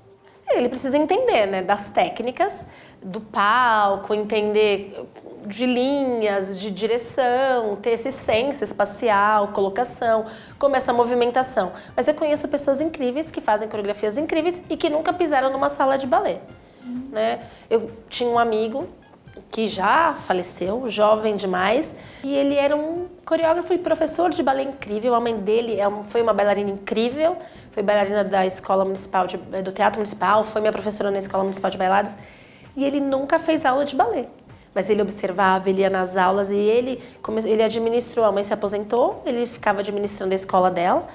[0.55, 2.65] Ele precisa entender, né, das técnicas
[3.01, 4.95] do palco, entender
[5.45, 10.25] de linhas, de direção, ter esse senso espacial, colocação,
[10.59, 11.71] como essa movimentação.
[11.95, 15.97] Mas eu conheço pessoas incríveis que fazem coreografias incríveis e que nunca pisaram numa sala
[15.97, 16.39] de balé.
[17.11, 17.39] Né?
[17.69, 18.87] Eu tinha um amigo
[19.51, 25.13] que já faleceu, jovem demais, e ele era um coreógrafo e professor de balé incrível.
[25.13, 27.35] A mãe dele é foi uma bailarina incrível,
[27.71, 31.69] foi bailarina da escola municipal de, do teatro municipal, foi minha professora na escola municipal
[31.69, 32.13] de bailados,
[32.77, 34.25] e ele nunca fez aula de balé.
[34.73, 37.03] Mas ele observava, ele ia nas aulas e ele,
[37.43, 38.25] ele administrou.
[38.25, 41.09] A mãe se aposentou, ele ficava administrando a escola dela.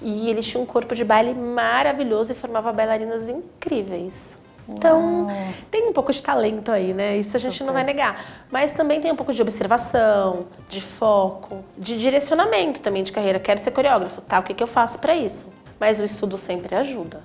[0.00, 4.38] E ele tinha um corpo de baile maravilhoso e formava bailarinas incríveis.
[4.72, 5.36] Então, Uau.
[5.70, 7.16] tem um pouco de talento aí, né?
[7.16, 7.66] Isso a gente Super.
[7.66, 8.24] não vai negar.
[8.50, 13.38] Mas também tem um pouco de observação, de foco, de direcionamento também de carreira.
[13.38, 14.38] Quero ser coreógrafo, tá?
[14.38, 15.52] O que, que eu faço para isso?
[15.78, 17.20] Mas o estudo sempre ajuda.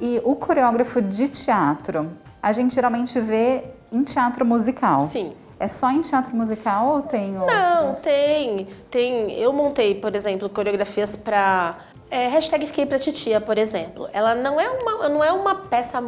[0.00, 2.10] E o coreógrafo de teatro,
[2.42, 5.02] a gente geralmente vê em teatro musical.
[5.02, 5.32] Sim.
[5.60, 7.58] É só em teatro musical ou tem outros?
[7.58, 8.68] Não, tem.
[8.88, 9.32] Tem.
[9.32, 11.78] Eu montei, por exemplo, coreografias para
[12.10, 16.02] é, hashtag Fiquei pra Titia, por exemplo, ela não é uma, não é uma peça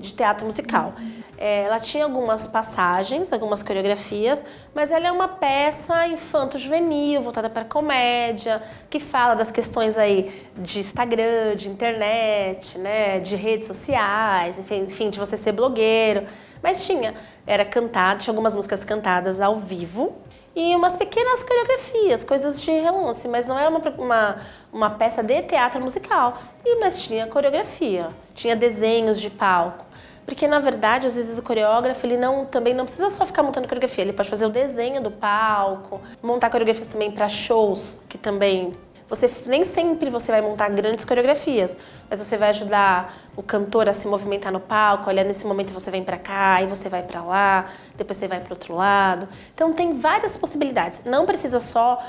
[0.00, 0.94] de teatro musical.
[1.38, 4.42] É, ela tinha algumas passagens, algumas coreografias,
[4.74, 10.78] mas ela é uma peça infanto-juvenil, voltada para comédia, que fala das questões aí de
[10.78, 16.26] Instagram, de internet, né, de redes sociais, enfim, enfim de você ser blogueiro.
[16.62, 17.14] Mas tinha,
[17.46, 20.16] era cantado, tinha algumas músicas cantadas ao vivo,
[20.56, 24.36] e umas pequenas coreografias, coisas de relance, mas não é uma, uma,
[24.72, 26.38] uma peça de teatro musical.
[26.64, 29.84] E, mas tinha coreografia, tinha desenhos de palco.
[30.24, 33.68] Porque, na verdade, às vezes o coreógrafo ele não, também não precisa só ficar montando
[33.68, 38.74] coreografia, ele pode fazer o desenho do palco, montar coreografias também para shows, que também
[39.08, 41.76] você nem sempre você vai montar grandes coreografias,
[42.10, 45.08] mas você vai ajudar o cantor a se movimentar no palco.
[45.08, 47.66] Olha, nesse momento você vem para cá e você vai para lá,
[47.96, 49.28] depois você vai para outro lado.
[49.54, 51.02] Então tem várias possibilidades.
[51.04, 52.02] Não precisa só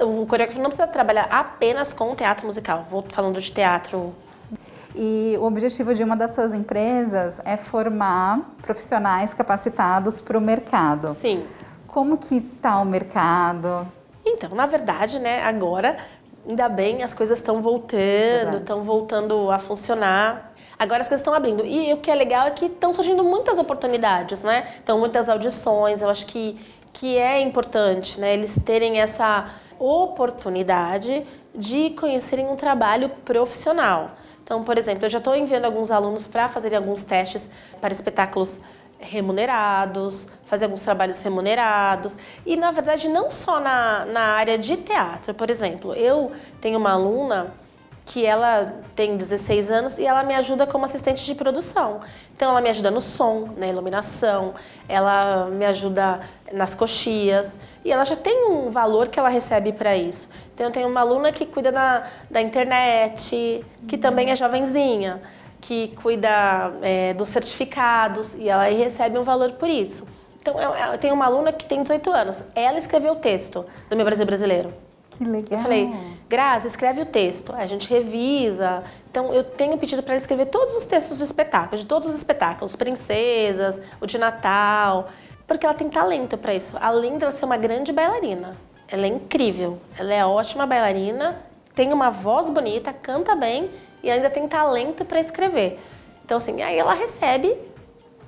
[0.00, 2.86] o coreógrafo não precisa trabalhar apenas com teatro musical.
[2.90, 4.14] Vou falando de teatro
[4.94, 11.14] e o objetivo de uma das suas empresas é formar profissionais capacitados para o mercado.
[11.14, 11.44] Sim.
[11.86, 13.86] Como que está o mercado?
[14.24, 15.96] Então, na verdade, né, agora
[16.48, 20.52] ainda bem, as coisas estão voltando, estão voltando a funcionar.
[20.78, 21.64] Agora as coisas estão abrindo.
[21.64, 24.68] E o que é legal é que estão surgindo muitas oportunidades, né?
[24.82, 26.02] Então, muitas audições.
[26.02, 26.58] Eu acho que,
[26.92, 28.34] que é importante, né?
[28.34, 31.24] Eles terem essa oportunidade
[31.54, 34.10] de conhecerem um trabalho profissional.
[34.42, 37.48] Então, por exemplo, eu já estou enviando alguns alunos para fazerem alguns testes
[37.80, 38.58] para espetáculos
[38.98, 42.14] remunerados, fazer alguns trabalhos remunerados.
[42.44, 45.32] E, na verdade, não só na, na área de teatro.
[45.32, 47.54] Por exemplo, eu tenho uma aluna
[48.04, 52.00] que ela tem 16 anos e ela me ajuda como assistente de produção.
[52.36, 54.52] Então ela me ajuda no som, na iluminação,
[54.86, 56.20] ela me ajuda
[56.52, 60.28] nas coxias e ela já tem um valor que ela recebe para isso.
[60.52, 65.22] Então eu tenho uma aluna que cuida da, da internet, que também é jovenzinha,
[65.62, 70.11] que cuida é, dos certificados e ela recebe um valor por isso.
[70.42, 73.96] Então eu, eu tenho uma aluna que tem 18 anos, ela escreveu o texto do
[73.96, 74.74] Meu Brasil Brasileiro.
[75.16, 75.46] Que legal.
[75.52, 75.94] Eu falei,
[76.28, 77.54] Grazi, escreve o texto.
[77.54, 78.82] A gente revisa.
[79.10, 82.14] Então, eu tenho pedido para ela escrever todos os textos do espetáculo, de todos os
[82.14, 85.08] espetáculos, Princesas, o de Natal,
[85.46, 86.76] porque ela tem talento para isso.
[86.80, 88.56] Além dela ser uma grande bailarina.
[88.88, 89.78] Ela é incrível.
[89.96, 91.40] Ela é ótima bailarina,
[91.74, 93.70] tem uma voz bonita, canta bem
[94.02, 95.78] e ainda tem talento para escrever.
[96.24, 97.56] Então, assim, aí ela recebe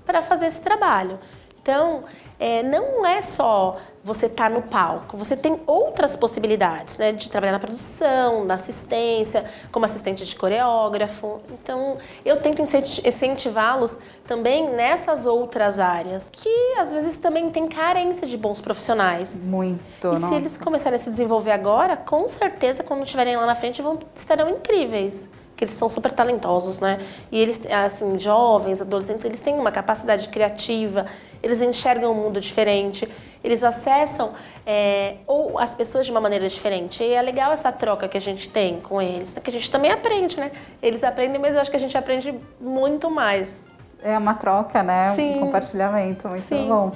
[0.06, 1.18] para fazer esse trabalho.
[1.64, 2.04] Então,
[2.38, 7.30] é, não é só você estar tá no palco, você tem outras possibilidades, né, de
[7.30, 11.40] trabalhar na produção, na assistência, como assistente de coreógrafo.
[11.50, 13.96] Então, eu tento incentivá-los
[14.26, 19.34] também nessas outras áreas, que às vezes também tem carência de bons profissionais.
[19.34, 19.80] Muito.
[20.02, 20.28] E nossa.
[20.28, 23.98] se eles começarem a se desenvolver agora, com certeza, quando estiverem lá na frente, vão,
[24.14, 26.98] estarão incríveis que eles são super talentosos, né?
[27.30, 31.06] E eles, assim, jovens, adolescentes, eles têm uma capacidade criativa,
[31.42, 33.08] eles enxergam o um mundo diferente,
[33.42, 34.32] eles acessam
[34.66, 37.02] é, ou as pessoas de uma maneira diferente.
[37.02, 39.90] E é legal essa troca que a gente tem com eles, que a gente também
[39.90, 40.50] aprende, né?
[40.82, 43.62] Eles aprendem, mas eu acho que a gente aprende muito mais.
[44.02, 45.12] É uma troca, né?
[45.14, 45.36] Sim.
[45.36, 46.68] Um compartilhamento, muito Sim.
[46.68, 46.92] bom.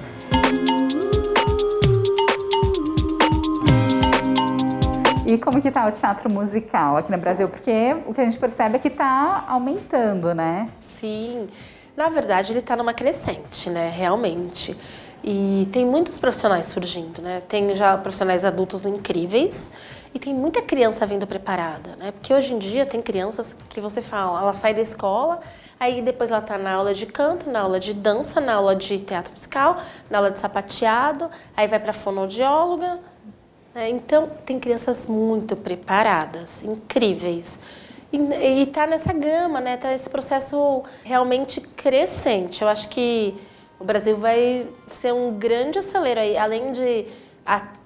[5.28, 7.50] E como que tá o teatro musical aqui no Brasil?
[7.50, 10.70] Porque o que a gente percebe é que está aumentando, né?
[10.78, 11.48] Sim.
[11.94, 13.90] Na verdade, ele está numa crescente, né?
[13.94, 14.74] Realmente.
[15.22, 17.42] E tem muitos profissionais surgindo, né?
[17.46, 19.70] Tem já profissionais adultos incríveis
[20.14, 22.10] e tem muita criança vindo preparada, né?
[22.12, 25.40] Porque hoje em dia tem crianças que você fala, ela sai da escola,
[25.78, 28.98] aí depois ela está na aula de canto, na aula de dança, na aula de
[28.98, 32.98] teatro musical, na aula de sapateado, aí vai para fonoaudióloga,
[33.78, 37.58] é, então, tem crianças muito preparadas, incríveis.
[38.12, 39.76] E está nessa gama, né?
[39.76, 42.62] Tá esse processo realmente crescente.
[42.62, 43.36] Eu acho que
[43.78, 47.06] o Brasil vai ser um grande acelero aí, além de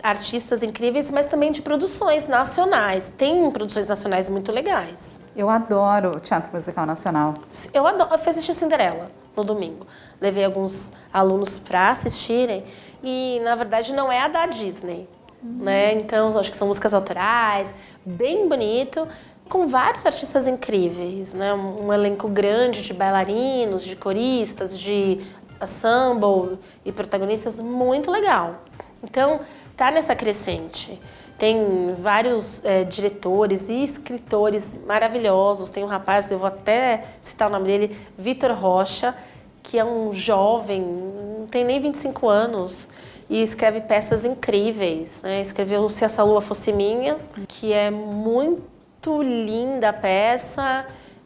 [0.03, 3.11] artistas incríveis, mas também de produções nacionais.
[3.11, 5.21] Tem produções nacionais muito legais.
[5.37, 7.35] Eu adoro o teatro musical nacional.
[7.75, 8.13] Eu adoro.
[8.13, 9.87] Eu fui assistir Cinderela no domingo.
[10.21, 12.65] Levei alguns alunos para assistirem
[13.03, 15.09] e, na verdade, não é a da Disney
[15.43, 15.93] né?
[15.95, 17.73] Então, acho que são músicas autorais,
[18.05, 19.07] bem bonito,
[19.49, 21.53] com vários artistas incríveis, né?
[21.53, 25.21] Um, um elenco grande de bailarinos, de coristas, de
[25.61, 28.63] ensemble e protagonistas muito legal.
[29.03, 29.41] Então,
[29.77, 31.01] tá nessa crescente.
[31.39, 35.71] Tem vários é, diretores e escritores maravilhosos.
[35.71, 39.15] Tem um rapaz, eu vou até citar o nome dele, Vitor Rocha,
[39.63, 42.89] que é um jovem, não tem nem 25 anos,
[43.33, 45.23] e escreve peças incríveis.
[45.23, 45.41] Né?
[45.41, 47.17] Escreveu Se Essa Lua Fosse Minha,
[47.49, 50.85] que é muito linda a peça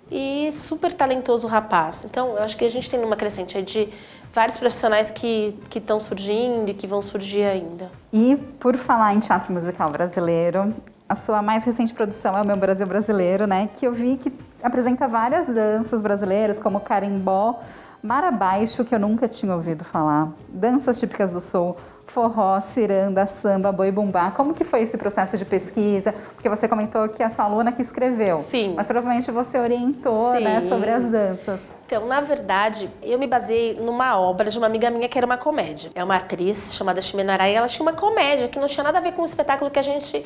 [0.09, 2.05] e super talentoso rapaz.
[2.05, 3.89] Então, eu acho que a gente tem uma crescente de
[4.33, 7.91] vários profissionais que estão surgindo e que vão surgir ainda.
[8.13, 10.73] E por falar em teatro musical brasileiro,
[11.09, 13.69] a sua mais recente produção é o Meu Brasil Brasileiro, né?
[13.75, 17.59] Que eu vi que apresenta várias danças brasileiras, como carimbó,
[18.01, 23.91] marabaixo, que eu nunca tinha ouvido falar, danças típicas do sul, forró, ciranda, samba, boi
[23.91, 24.31] bumbá.
[24.31, 26.13] Como que foi esse processo de pesquisa?
[26.35, 28.39] Porque você comentou que a sua aluna que escreveu.
[28.39, 28.75] Sim.
[28.77, 31.61] Mas provavelmente você orientou, né, sobre as danças.
[31.87, 35.37] Então, na verdade, eu me baseei numa obra de uma amiga minha que era uma
[35.37, 35.91] comédia.
[35.95, 39.01] É uma atriz chamada Chimenará e ela tinha uma comédia que não tinha nada a
[39.01, 40.25] ver com o espetáculo que a gente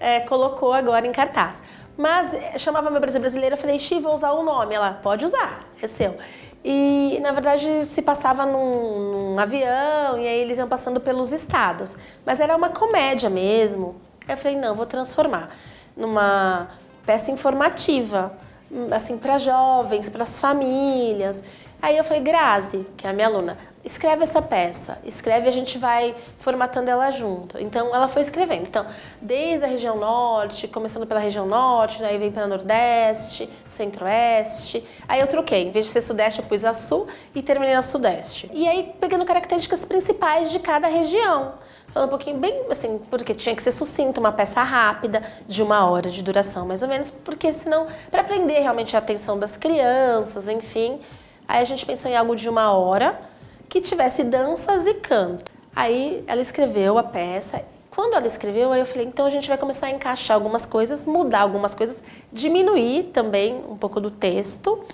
[0.00, 1.62] é, colocou agora em cartaz.
[1.96, 4.74] Mas é, chamava Meu Brasil Brasileiro, eu falei, Xi, vou usar o nome.
[4.74, 6.16] Ela, pode usar, é seu.
[6.64, 11.96] E, na verdade, se passava num, num, avião e aí eles iam passando pelos estados.
[12.24, 13.96] Mas era uma comédia mesmo.
[14.26, 15.50] Aí eu falei, não, vou transformar
[15.96, 16.68] numa
[17.04, 18.32] peça informativa,
[18.92, 21.42] assim, para jovens, para as famílias.
[21.80, 25.76] Aí eu falei, Grazi, que é a minha aluna, escreve essa peça, escreve a gente
[25.78, 27.58] vai formatando ela junto.
[27.58, 28.68] Então ela foi escrevendo.
[28.68, 28.86] Então,
[29.20, 34.86] desde a região norte, começando pela região norte, aí vem para nordeste, centro-oeste.
[35.08, 37.82] Aí eu troquei, em vez de ser sudeste, eu pus a sul e terminei na
[37.82, 38.48] sudeste.
[38.52, 41.54] E aí pegando características principais de cada região.
[41.88, 45.84] Falando um pouquinho bem assim, porque tinha que ser sucinto, uma peça rápida, de uma
[45.90, 50.48] hora de duração mais ou menos, porque senão, para prender realmente a atenção das crianças,
[50.48, 51.00] enfim.
[51.46, 53.18] Aí a gente pensou em algo de uma hora,
[53.72, 55.50] que tivesse danças e canto.
[55.74, 57.64] Aí ela escreveu a peça.
[57.90, 61.06] Quando ela escreveu, aí eu falei, então a gente vai começar a encaixar algumas coisas,
[61.06, 64.84] mudar algumas coisas, diminuir também um pouco do texto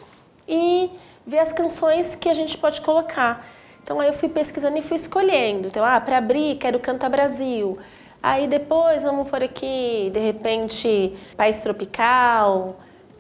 [0.46, 0.92] e
[1.26, 3.44] ver as canções que a gente pode colocar.
[3.82, 5.66] Então aí eu fui pesquisando e fui escolhendo.
[5.66, 7.78] Então, ah, para abrir, quero Canta Brasil.
[8.22, 12.76] Aí depois vamos por aqui, de repente, País Tropical.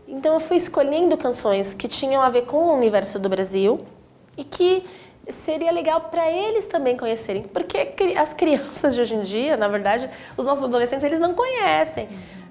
[0.06, 3.80] Então eu fui escolhendo canções que tinham a ver com o universo do Brasil
[4.36, 4.84] e que
[5.30, 10.08] seria legal para eles também conhecerem, porque as crianças de hoje em dia, na verdade,
[10.36, 12.08] os nossos adolescentes, eles não conhecem.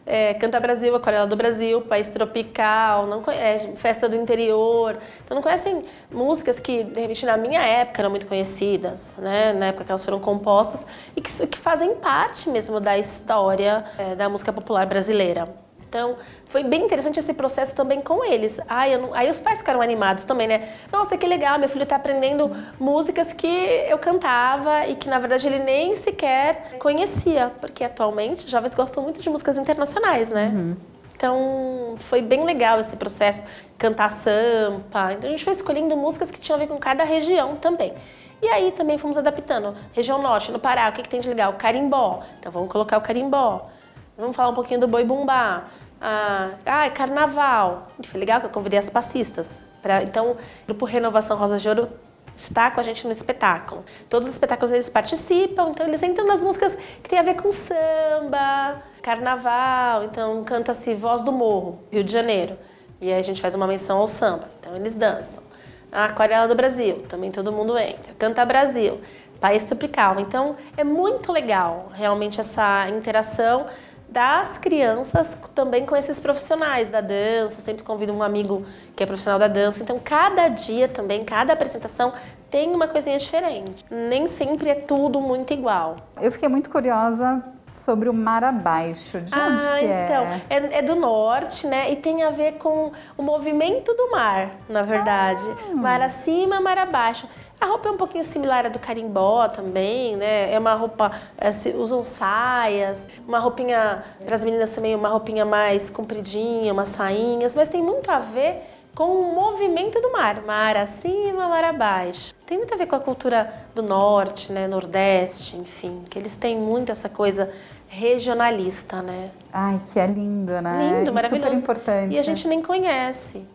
[0.10, 4.98] É, Canta Brasil, Aquarela do Brasil, País Tropical, não conhece, Festa do Interior.
[5.26, 9.52] Então não conhecem músicas que, de repente, na minha época eram muito conhecidas, né?
[9.52, 14.16] na época que elas foram compostas, e que, que fazem parte mesmo da história é,
[14.16, 15.67] da música popular brasileira.
[15.90, 18.60] Então, foi bem interessante esse processo também com eles.
[18.68, 19.14] Ai, não...
[19.14, 20.70] Aí os pais ficaram animados também, né?
[20.92, 25.48] Nossa, que legal, meu filho está aprendendo músicas que eu cantava e que, na verdade,
[25.48, 27.52] ele nem sequer conhecia.
[27.60, 30.52] Porque, atualmente, jovens gostam muito de músicas internacionais, né?
[30.54, 30.76] Uhum.
[31.16, 33.42] Então, foi bem legal esse processo.
[33.78, 35.14] Cantar sampa.
[35.14, 37.94] Então, a gente foi escolhendo músicas que tinham a ver com cada região também.
[38.42, 39.74] E aí também fomos adaptando.
[39.94, 41.54] Região Norte, no Pará, o que, que tem de legal?
[41.54, 42.22] Carimbó.
[42.40, 43.70] Então, vamos colocar o carimbó.
[44.18, 45.66] Vamos falar um pouquinho do boi bumbá.
[46.02, 47.88] Ah, ah, é carnaval.
[48.04, 49.60] Foi legal que eu convidei as passistas.
[49.82, 51.88] Pra, então, o Grupo Renovação Rosa de Ouro
[52.36, 53.86] está com a gente no espetáculo.
[54.10, 57.52] Todos os espetáculos eles participam, então eles entram nas músicas que tem a ver com
[57.52, 62.58] samba, carnaval, então canta-se Voz do Morro, Rio de Janeiro.
[63.00, 64.48] E aí a gente faz uma menção ao samba.
[64.60, 65.44] Então eles dançam.
[65.92, 68.14] A Aquarela do Brasil, também todo mundo entra.
[68.20, 69.00] Canta Brasil,
[69.40, 70.20] País Tropical.
[70.20, 73.68] Então é muito legal realmente essa interação
[74.10, 77.60] das crianças também com esses profissionais da dança.
[77.60, 78.66] Eu sempre convido um amigo
[78.96, 79.84] que é profissional da dança.
[79.84, 82.14] Então, cada dia também, cada apresentação
[82.50, 83.86] tem uma coisinha diferente.
[83.90, 85.98] Nem sempre é tudo muito igual.
[86.22, 89.22] Eu fiquei muito curiosa sobre o mar abaixo.
[89.22, 90.06] De onde ah, que é?
[90.06, 91.92] Então, é, é do norte, né?
[91.92, 95.44] E tem a ver com o movimento do mar, na verdade.
[95.70, 95.76] Ah.
[95.76, 97.28] Mar acima, mar abaixo.
[97.60, 100.54] A roupa é um pouquinho similar à do carimbó também, né?
[100.54, 105.90] É uma roupa, é, usam saias, uma roupinha, para as meninas também, uma roupinha mais
[105.90, 108.62] compridinha, umas sainhas, mas tem muito a ver
[108.94, 112.34] com o movimento do mar, mar acima, mar abaixo.
[112.46, 116.56] Tem muito a ver com a cultura do norte, né, nordeste, enfim, que eles têm
[116.56, 117.52] muito essa coisa
[117.88, 119.32] regionalista, né?
[119.52, 121.00] Ai, que é lindo, né?
[121.00, 121.56] Lindo, maravilhoso.
[121.56, 122.16] Super importante.
[122.16, 123.46] E a gente nem conhece.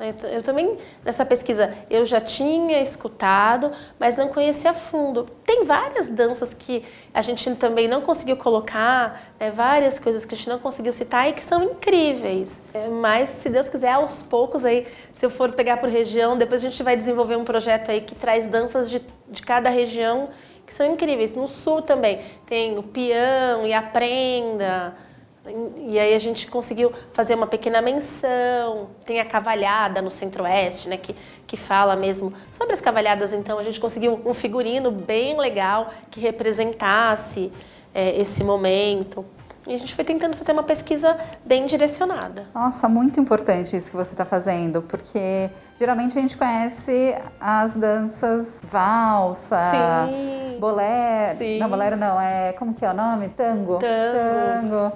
[0.00, 0.14] Né?
[0.16, 5.28] Então, eu também, nessa pesquisa, eu já tinha escutado, mas não conhecia a fundo.
[5.44, 6.82] Tem várias danças que
[7.12, 9.50] a gente também não conseguiu colocar, né?
[9.50, 12.62] várias coisas que a gente não conseguiu citar e que são incríveis.
[12.72, 16.64] É, mas, se Deus quiser, aos poucos, aí, se eu for pegar por região, depois
[16.64, 20.30] a gente vai desenvolver um projeto aí que traz danças de, de cada região
[20.66, 21.34] que são incríveis.
[21.34, 24.94] No sul também tem o peão e a prenda.
[25.76, 28.90] E aí a gente conseguiu fazer uma pequena menção.
[29.06, 33.32] Tem a cavalhada no centro-oeste, né, que, que fala mesmo sobre as cavalhadas.
[33.32, 37.50] Então a gente conseguiu um figurino bem legal que representasse
[37.94, 39.24] é, esse momento.
[39.66, 42.46] E a gente foi tentando fazer uma pesquisa bem direcionada.
[42.54, 48.48] Nossa, muito importante isso que você está fazendo, porque geralmente a gente conhece as danças
[48.64, 50.58] valsa, Sim.
[50.58, 51.38] bolero.
[51.38, 51.58] Sim.
[51.58, 52.52] Não, bolero não, é.
[52.54, 53.28] Como que é o nome?
[53.28, 53.78] Tango.
[53.78, 54.60] Tango.
[54.60, 54.92] Tango.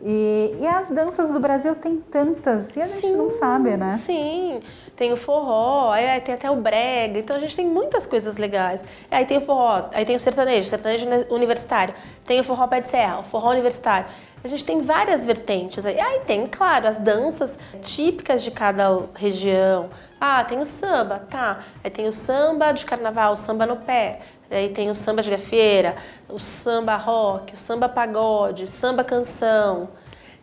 [0.00, 3.96] E, e, as danças do Brasil tem tantas e a gente sim, não sabe, né?
[3.96, 4.60] Sim,
[4.96, 8.84] tem o forró, aí tem até o brega, então a gente tem muitas coisas legais.
[9.10, 12.88] Aí tem o forró, aí tem o sertanejo, sertanejo universitário, tem o forró pé de
[12.88, 14.06] serra, o forró universitário.
[14.44, 15.86] A gente tem várias vertentes.
[15.86, 19.88] Aí, aí tem, claro, as danças típicas de cada região.
[20.20, 21.60] Ah, tem o samba, tá.
[21.82, 24.20] Aí tem o samba de carnaval, o samba no pé.
[24.52, 25.96] Aí tem o samba de gafieira,
[26.28, 29.88] o samba rock, o samba pagode, samba canção.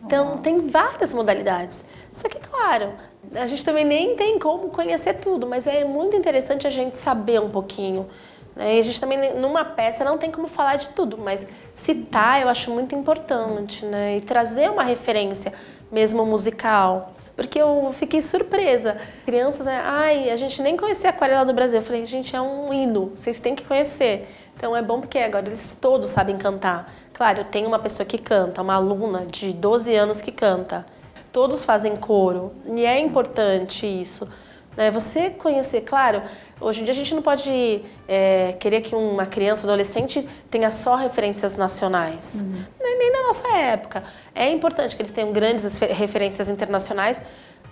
[0.04, 1.84] Então, tem várias modalidades.
[2.12, 2.94] Só que, claro,
[3.34, 7.40] a gente também nem tem como conhecer tudo, mas é muito interessante a gente saber
[7.40, 8.08] um pouquinho.
[8.56, 8.76] Né?
[8.76, 12.48] E a gente também, numa peça, não tem como falar de tudo, mas citar eu
[12.48, 14.16] acho muito importante, né?
[14.16, 15.52] E trazer uma referência,
[15.92, 18.98] mesmo musical porque eu fiquei surpresa.
[19.24, 19.80] Crianças, né?
[19.82, 21.78] Ai, a gente nem conhecia a Aquarela do Brasil.
[21.78, 24.28] Eu falei, gente, é um hino, vocês têm que conhecer.
[24.54, 26.92] Então é bom porque agora eles todos sabem cantar.
[27.14, 30.84] Claro, eu tenho uma pessoa que canta, uma aluna de 12 anos que canta.
[31.32, 34.28] Todos fazem coro e é importante isso.
[34.76, 34.90] Né?
[34.90, 36.22] Você conhecer, claro,
[36.60, 40.96] hoje em dia a gente não pode é, querer que uma criança, adolescente tenha só
[40.96, 42.40] referências nacionais.
[42.40, 42.64] Uhum.
[42.80, 44.04] Nem, nem na nossa época.
[44.34, 47.20] É importante que eles tenham grandes referências internacionais,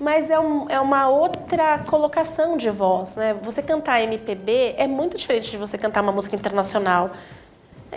[0.00, 3.34] mas é, um, é uma outra colocação de voz, né?
[3.42, 7.10] Você cantar MPB é muito diferente de você cantar uma música internacional.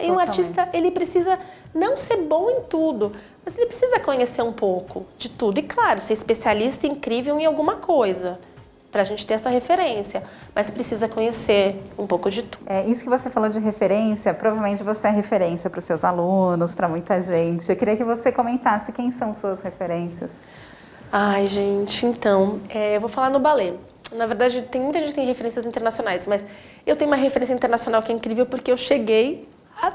[0.02, 1.38] E um artista, ele precisa
[1.76, 5.60] não ser bom em tudo, mas ele precisa conhecer um pouco de tudo.
[5.60, 8.40] E claro, ser especialista incrível em alguma coisa
[8.92, 10.22] para a gente ter essa referência,
[10.54, 12.64] mas precisa conhecer um pouco de tudo.
[12.66, 16.76] É, isso que você falou de referência, provavelmente você é referência para os seus alunos,
[16.76, 17.70] para muita gente.
[17.70, 20.32] Eu queria que você comentasse quem são suas referências.
[21.12, 23.74] Ai, gente, então, é, eu vou falar no balé.
[24.12, 26.46] Na verdade, tem muita gente que tem referências internacionais, mas
[26.86, 29.48] eu tenho uma referência internacional que é incrível porque eu cheguei
[29.82, 29.94] a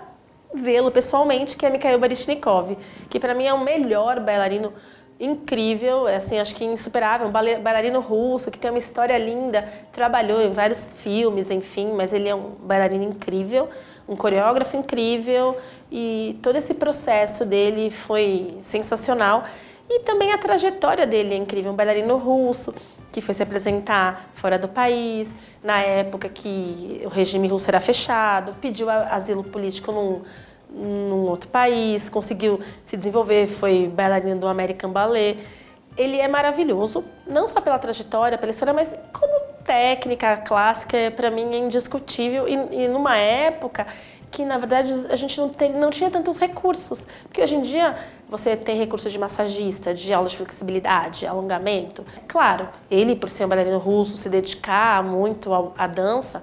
[0.54, 2.76] vê-lo pessoalmente, que é Mikhail Baryshnikov,
[3.10, 4.72] que para mim é o melhor bailarino
[5.18, 10.42] incrível, é assim, acho que insuperável, um bailarino russo que tem uma história linda, trabalhou
[10.42, 13.68] em vários filmes, enfim, mas ele é um bailarino incrível,
[14.08, 15.56] um coreógrafo incrível
[15.90, 19.44] e todo esse processo dele foi sensacional.
[19.88, 22.74] E também a trajetória dele é incrível, um bailarino russo
[23.10, 25.32] que foi se apresentar fora do país,
[25.64, 30.22] na época que o regime russo era fechado, pediu asilo político num
[30.76, 35.38] num outro país, conseguiu se desenvolver, foi bailarina do American Ballet.
[35.96, 41.54] Ele é maravilhoso, não só pela trajetória, pela história, mas como técnica clássica, para mim
[41.54, 42.46] é indiscutível.
[42.46, 43.86] E, e, numa época
[44.30, 47.06] que, na verdade, a gente não, tem, não tinha tantos recursos.
[47.22, 47.96] Porque hoje em dia
[48.28, 52.04] você tem recurso de massagista, de aula de flexibilidade, alongamento.
[52.28, 56.42] Claro, ele, por ser um bailarino russo, se dedicar muito à dança,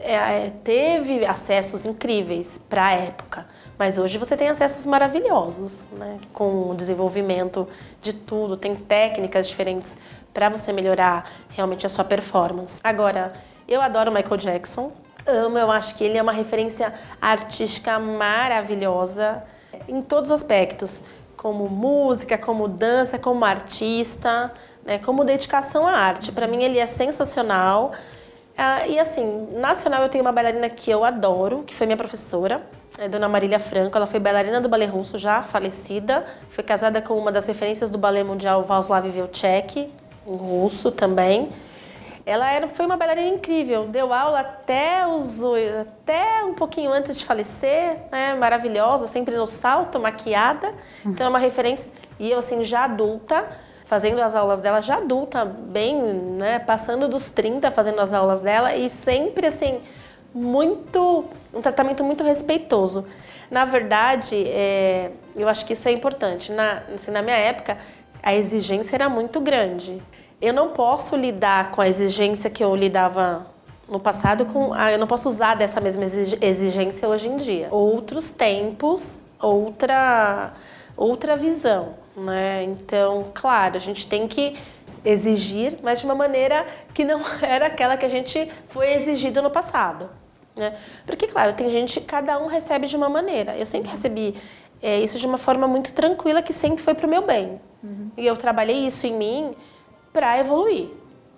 [0.00, 0.14] é,
[0.46, 3.46] é, teve acessos incríveis para a época,
[3.78, 6.18] mas hoje você tem acessos maravilhosos, né?
[6.32, 7.68] com o desenvolvimento
[8.00, 9.96] de tudo, tem técnicas diferentes
[10.32, 12.80] para você melhorar realmente a sua performance.
[12.82, 13.32] Agora,
[13.68, 14.92] eu adoro Michael Jackson,
[15.26, 19.42] amo, eu acho que ele é uma referência artística maravilhosa
[19.88, 21.02] em todos os aspectos,
[21.36, 24.52] como música, como dança, como artista,
[24.84, 24.98] né?
[24.98, 26.32] como dedicação à arte.
[26.32, 27.92] Para mim, ele é sensacional.
[28.60, 32.60] Ah, e assim, nacional eu tenho uma bailarina que eu adoro, que foi minha professora,
[32.98, 33.96] é Dona Marília Franco.
[33.96, 36.26] Ela foi bailarina do balé russo, já falecida.
[36.50, 39.88] Foi casada com uma das referências do balé mundial, Václav Vilcek,
[40.26, 41.50] um russo também.
[42.26, 45.40] Ela era, foi uma bailarina incrível, deu aula até os
[45.80, 48.34] até um pouquinho antes de falecer, né?
[48.34, 50.74] Maravilhosa, sempre no salto, maquiada.
[51.06, 51.90] Então é uma referência.
[52.18, 53.46] E eu assim já adulta,
[53.88, 58.76] fazendo as aulas dela já adulta, bem, né, passando dos 30 fazendo as aulas dela
[58.76, 59.80] e sempre assim,
[60.34, 61.24] muito,
[61.54, 63.06] um tratamento muito respeitoso.
[63.50, 66.52] Na verdade, é, eu acho que isso é importante.
[66.52, 67.78] Na, assim, na minha época,
[68.22, 70.02] a exigência era muito grande.
[70.38, 73.46] Eu não posso lidar com a exigência que eu lidava
[73.88, 76.04] no passado com, eu não posso usar dessa mesma
[76.42, 77.68] exigência hoje em dia.
[77.70, 80.52] Outros tempos, outra
[80.94, 82.64] outra visão né?
[82.64, 84.56] Então, claro, a gente tem que
[85.04, 89.50] exigir, mas de uma maneira que não era aquela que a gente foi exigido no
[89.50, 90.10] passado,
[90.56, 90.76] né?
[91.06, 93.56] Porque, claro, tem gente, cada um recebe de uma maneira.
[93.56, 94.34] Eu sempre recebi
[94.82, 97.60] é, isso de uma forma muito tranquila, que sempre foi para o meu bem.
[97.82, 98.10] Uhum.
[98.16, 99.54] E eu trabalhei isso em mim
[100.12, 100.88] para evoluir.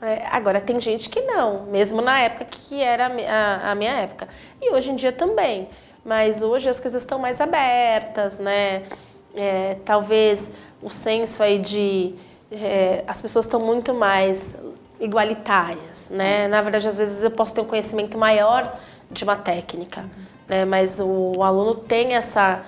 [0.02, 4.28] É, agora, tem gente que não, mesmo na época que era a, a minha época.
[4.60, 5.68] E hoje em dia também.
[6.04, 8.84] Mas hoje as coisas estão mais abertas, né?
[9.34, 10.50] É, talvez
[10.82, 12.14] o senso aí de
[12.50, 14.54] é, as pessoas estão muito mais
[15.00, 16.48] igualitárias, né?
[16.48, 18.78] Na verdade, às vezes eu posso ter um conhecimento maior
[19.10, 20.04] de uma técnica,
[20.48, 20.64] né?
[20.64, 22.64] Mas o, o aluno tem essa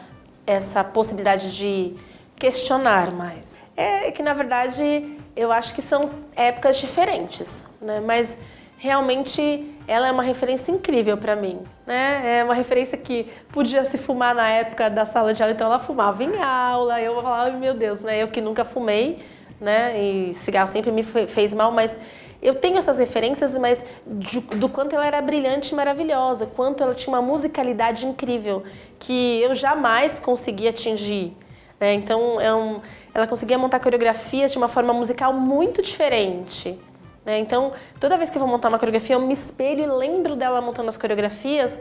[0.46, 1.94] essa possibilidade de
[2.36, 3.58] questionar mais.
[3.76, 8.00] É que na verdade eu acho que são épocas diferentes, né?
[8.00, 8.38] Mas
[8.76, 12.39] realmente ela é uma referência incrível para mim, né?
[12.39, 15.78] É uma referência que podia se fumar na época da sala de aula, então ela
[15.78, 17.01] fumava em aula.
[17.01, 18.22] Eu falava, meu Deus, né?
[18.22, 19.24] Eu que nunca fumei,
[19.61, 20.01] né?
[20.01, 21.99] E cigarro sempre me fez mal, mas
[22.43, 26.95] eu tenho essas referências, mas de, do quanto ela era brilhante e maravilhosa, quanto ela
[26.95, 28.64] tinha uma musicalidade incrível
[28.99, 31.37] que eu jamais consegui atingir.
[31.78, 31.95] Né?
[31.95, 32.80] Então, é um,
[33.14, 36.78] ela conseguia montar coreografias de uma forma musical muito diferente.
[37.24, 37.38] Né?
[37.38, 40.60] Então, toda vez que eu vou montar uma coreografia, eu me espelho e lembro dela
[40.60, 41.78] montando as coreografias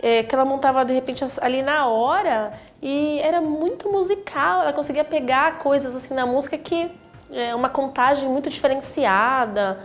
[0.00, 4.62] é, que ela montava de repente ali na hora e era muito musical.
[4.62, 6.90] Ela conseguia pegar coisas assim na música que
[7.32, 9.80] é uma contagem muito diferenciada,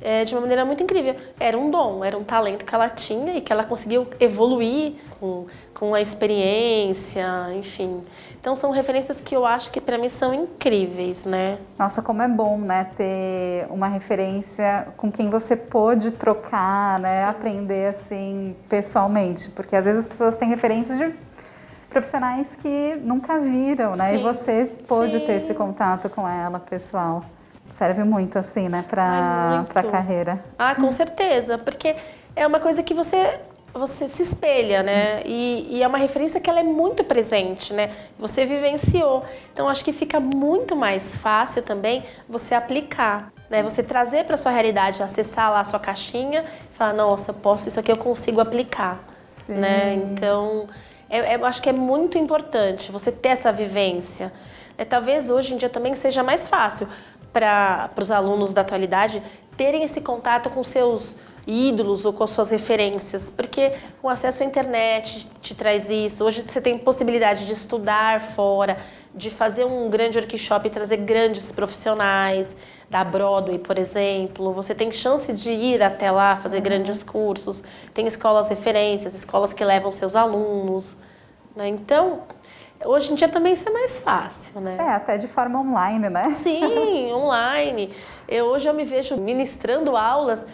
[0.00, 1.16] é, de uma maneira muito incrível.
[1.38, 5.46] Era um dom, era um talento que ela tinha e que ela conseguiu evoluir com,
[5.74, 8.02] com a experiência, enfim.
[8.40, 11.58] Então são referências que eu acho que para mim são incríveis, né?
[11.78, 17.30] Nossa, como é bom, né, ter uma referência com quem você pôde trocar, né, Sim.
[17.30, 21.12] aprender assim pessoalmente, porque às vezes as pessoas têm referências de
[21.90, 24.10] profissionais que nunca viram, né?
[24.10, 24.14] Sim.
[24.16, 25.24] E você pôde Sim.
[25.24, 27.24] ter esse contato com ela, pessoal.
[27.76, 30.44] Serve muito, assim, né, para a carreira.
[30.58, 31.96] Ah, com certeza, porque
[32.36, 33.40] é uma coisa que você
[33.78, 35.22] você se espelha, né?
[35.24, 37.94] E, e, é uma referência que ela é muito presente, né?
[38.18, 39.24] Você vivenciou.
[39.52, 43.62] Então acho que fica muito mais fácil também você aplicar, né?
[43.62, 47.90] Você trazer para sua realidade, acessar lá a sua caixinha, falar, nossa, posso isso aqui
[47.90, 49.02] eu consigo aplicar,
[49.46, 49.54] Sim.
[49.54, 49.94] né?
[49.94, 50.68] Então
[51.08, 54.32] é, é, eu acho que é muito importante você ter essa vivência.
[54.76, 56.88] É, talvez hoje em dia também seja mais fácil
[57.32, 59.22] para os alunos da atualidade
[59.56, 61.16] terem esse contato com seus
[61.48, 63.72] ídolos ou com suas referências, porque
[64.02, 66.22] o acesso à internet te traz isso.
[66.22, 68.76] Hoje você tem possibilidade de estudar fora,
[69.14, 72.54] de fazer um grande workshop e trazer grandes profissionais
[72.90, 74.52] da Broadway, por exemplo.
[74.52, 77.62] Você tem chance de ir até lá fazer grandes cursos.
[77.94, 80.96] Tem escolas referências, escolas que levam seus alunos.
[81.56, 81.68] Né?
[81.68, 82.24] Então,
[82.84, 84.76] Hoje em dia também isso é mais fácil, né?
[84.78, 86.30] É, até de forma online, né?
[86.30, 86.62] Sim,
[87.12, 87.92] online.
[88.28, 90.46] Eu, hoje eu me vejo ministrando aulas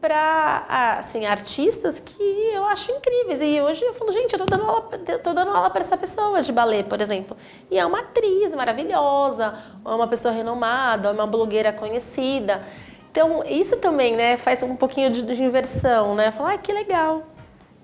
[0.00, 2.22] para assim, artistas que
[2.54, 3.42] eu acho incríveis.
[3.42, 4.82] E hoje eu falo, gente, eu tô dando aula,
[5.22, 7.36] tô dando aula para essa pessoa de balé, por exemplo.
[7.70, 12.62] E é uma atriz maravilhosa, é uma pessoa renomada, é uma blogueira conhecida.
[13.10, 16.30] Então, isso também, né, faz um pouquinho de, de inversão, né?
[16.30, 17.24] Falar, ah, que legal.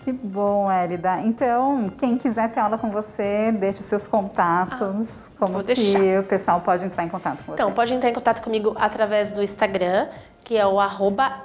[0.07, 1.18] Que bom, Elida.
[1.22, 5.26] Então, quem quiser ter aula com você, deixe seus contatos.
[5.26, 6.20] Ah, como que deixar.
[6.20, 7.54] o pessoal pode entrar em contato com você?
[7.54, 10.07] Então, pode entrar em contato comigo através do Instagram,
[10.44, 11.42] que é o arroba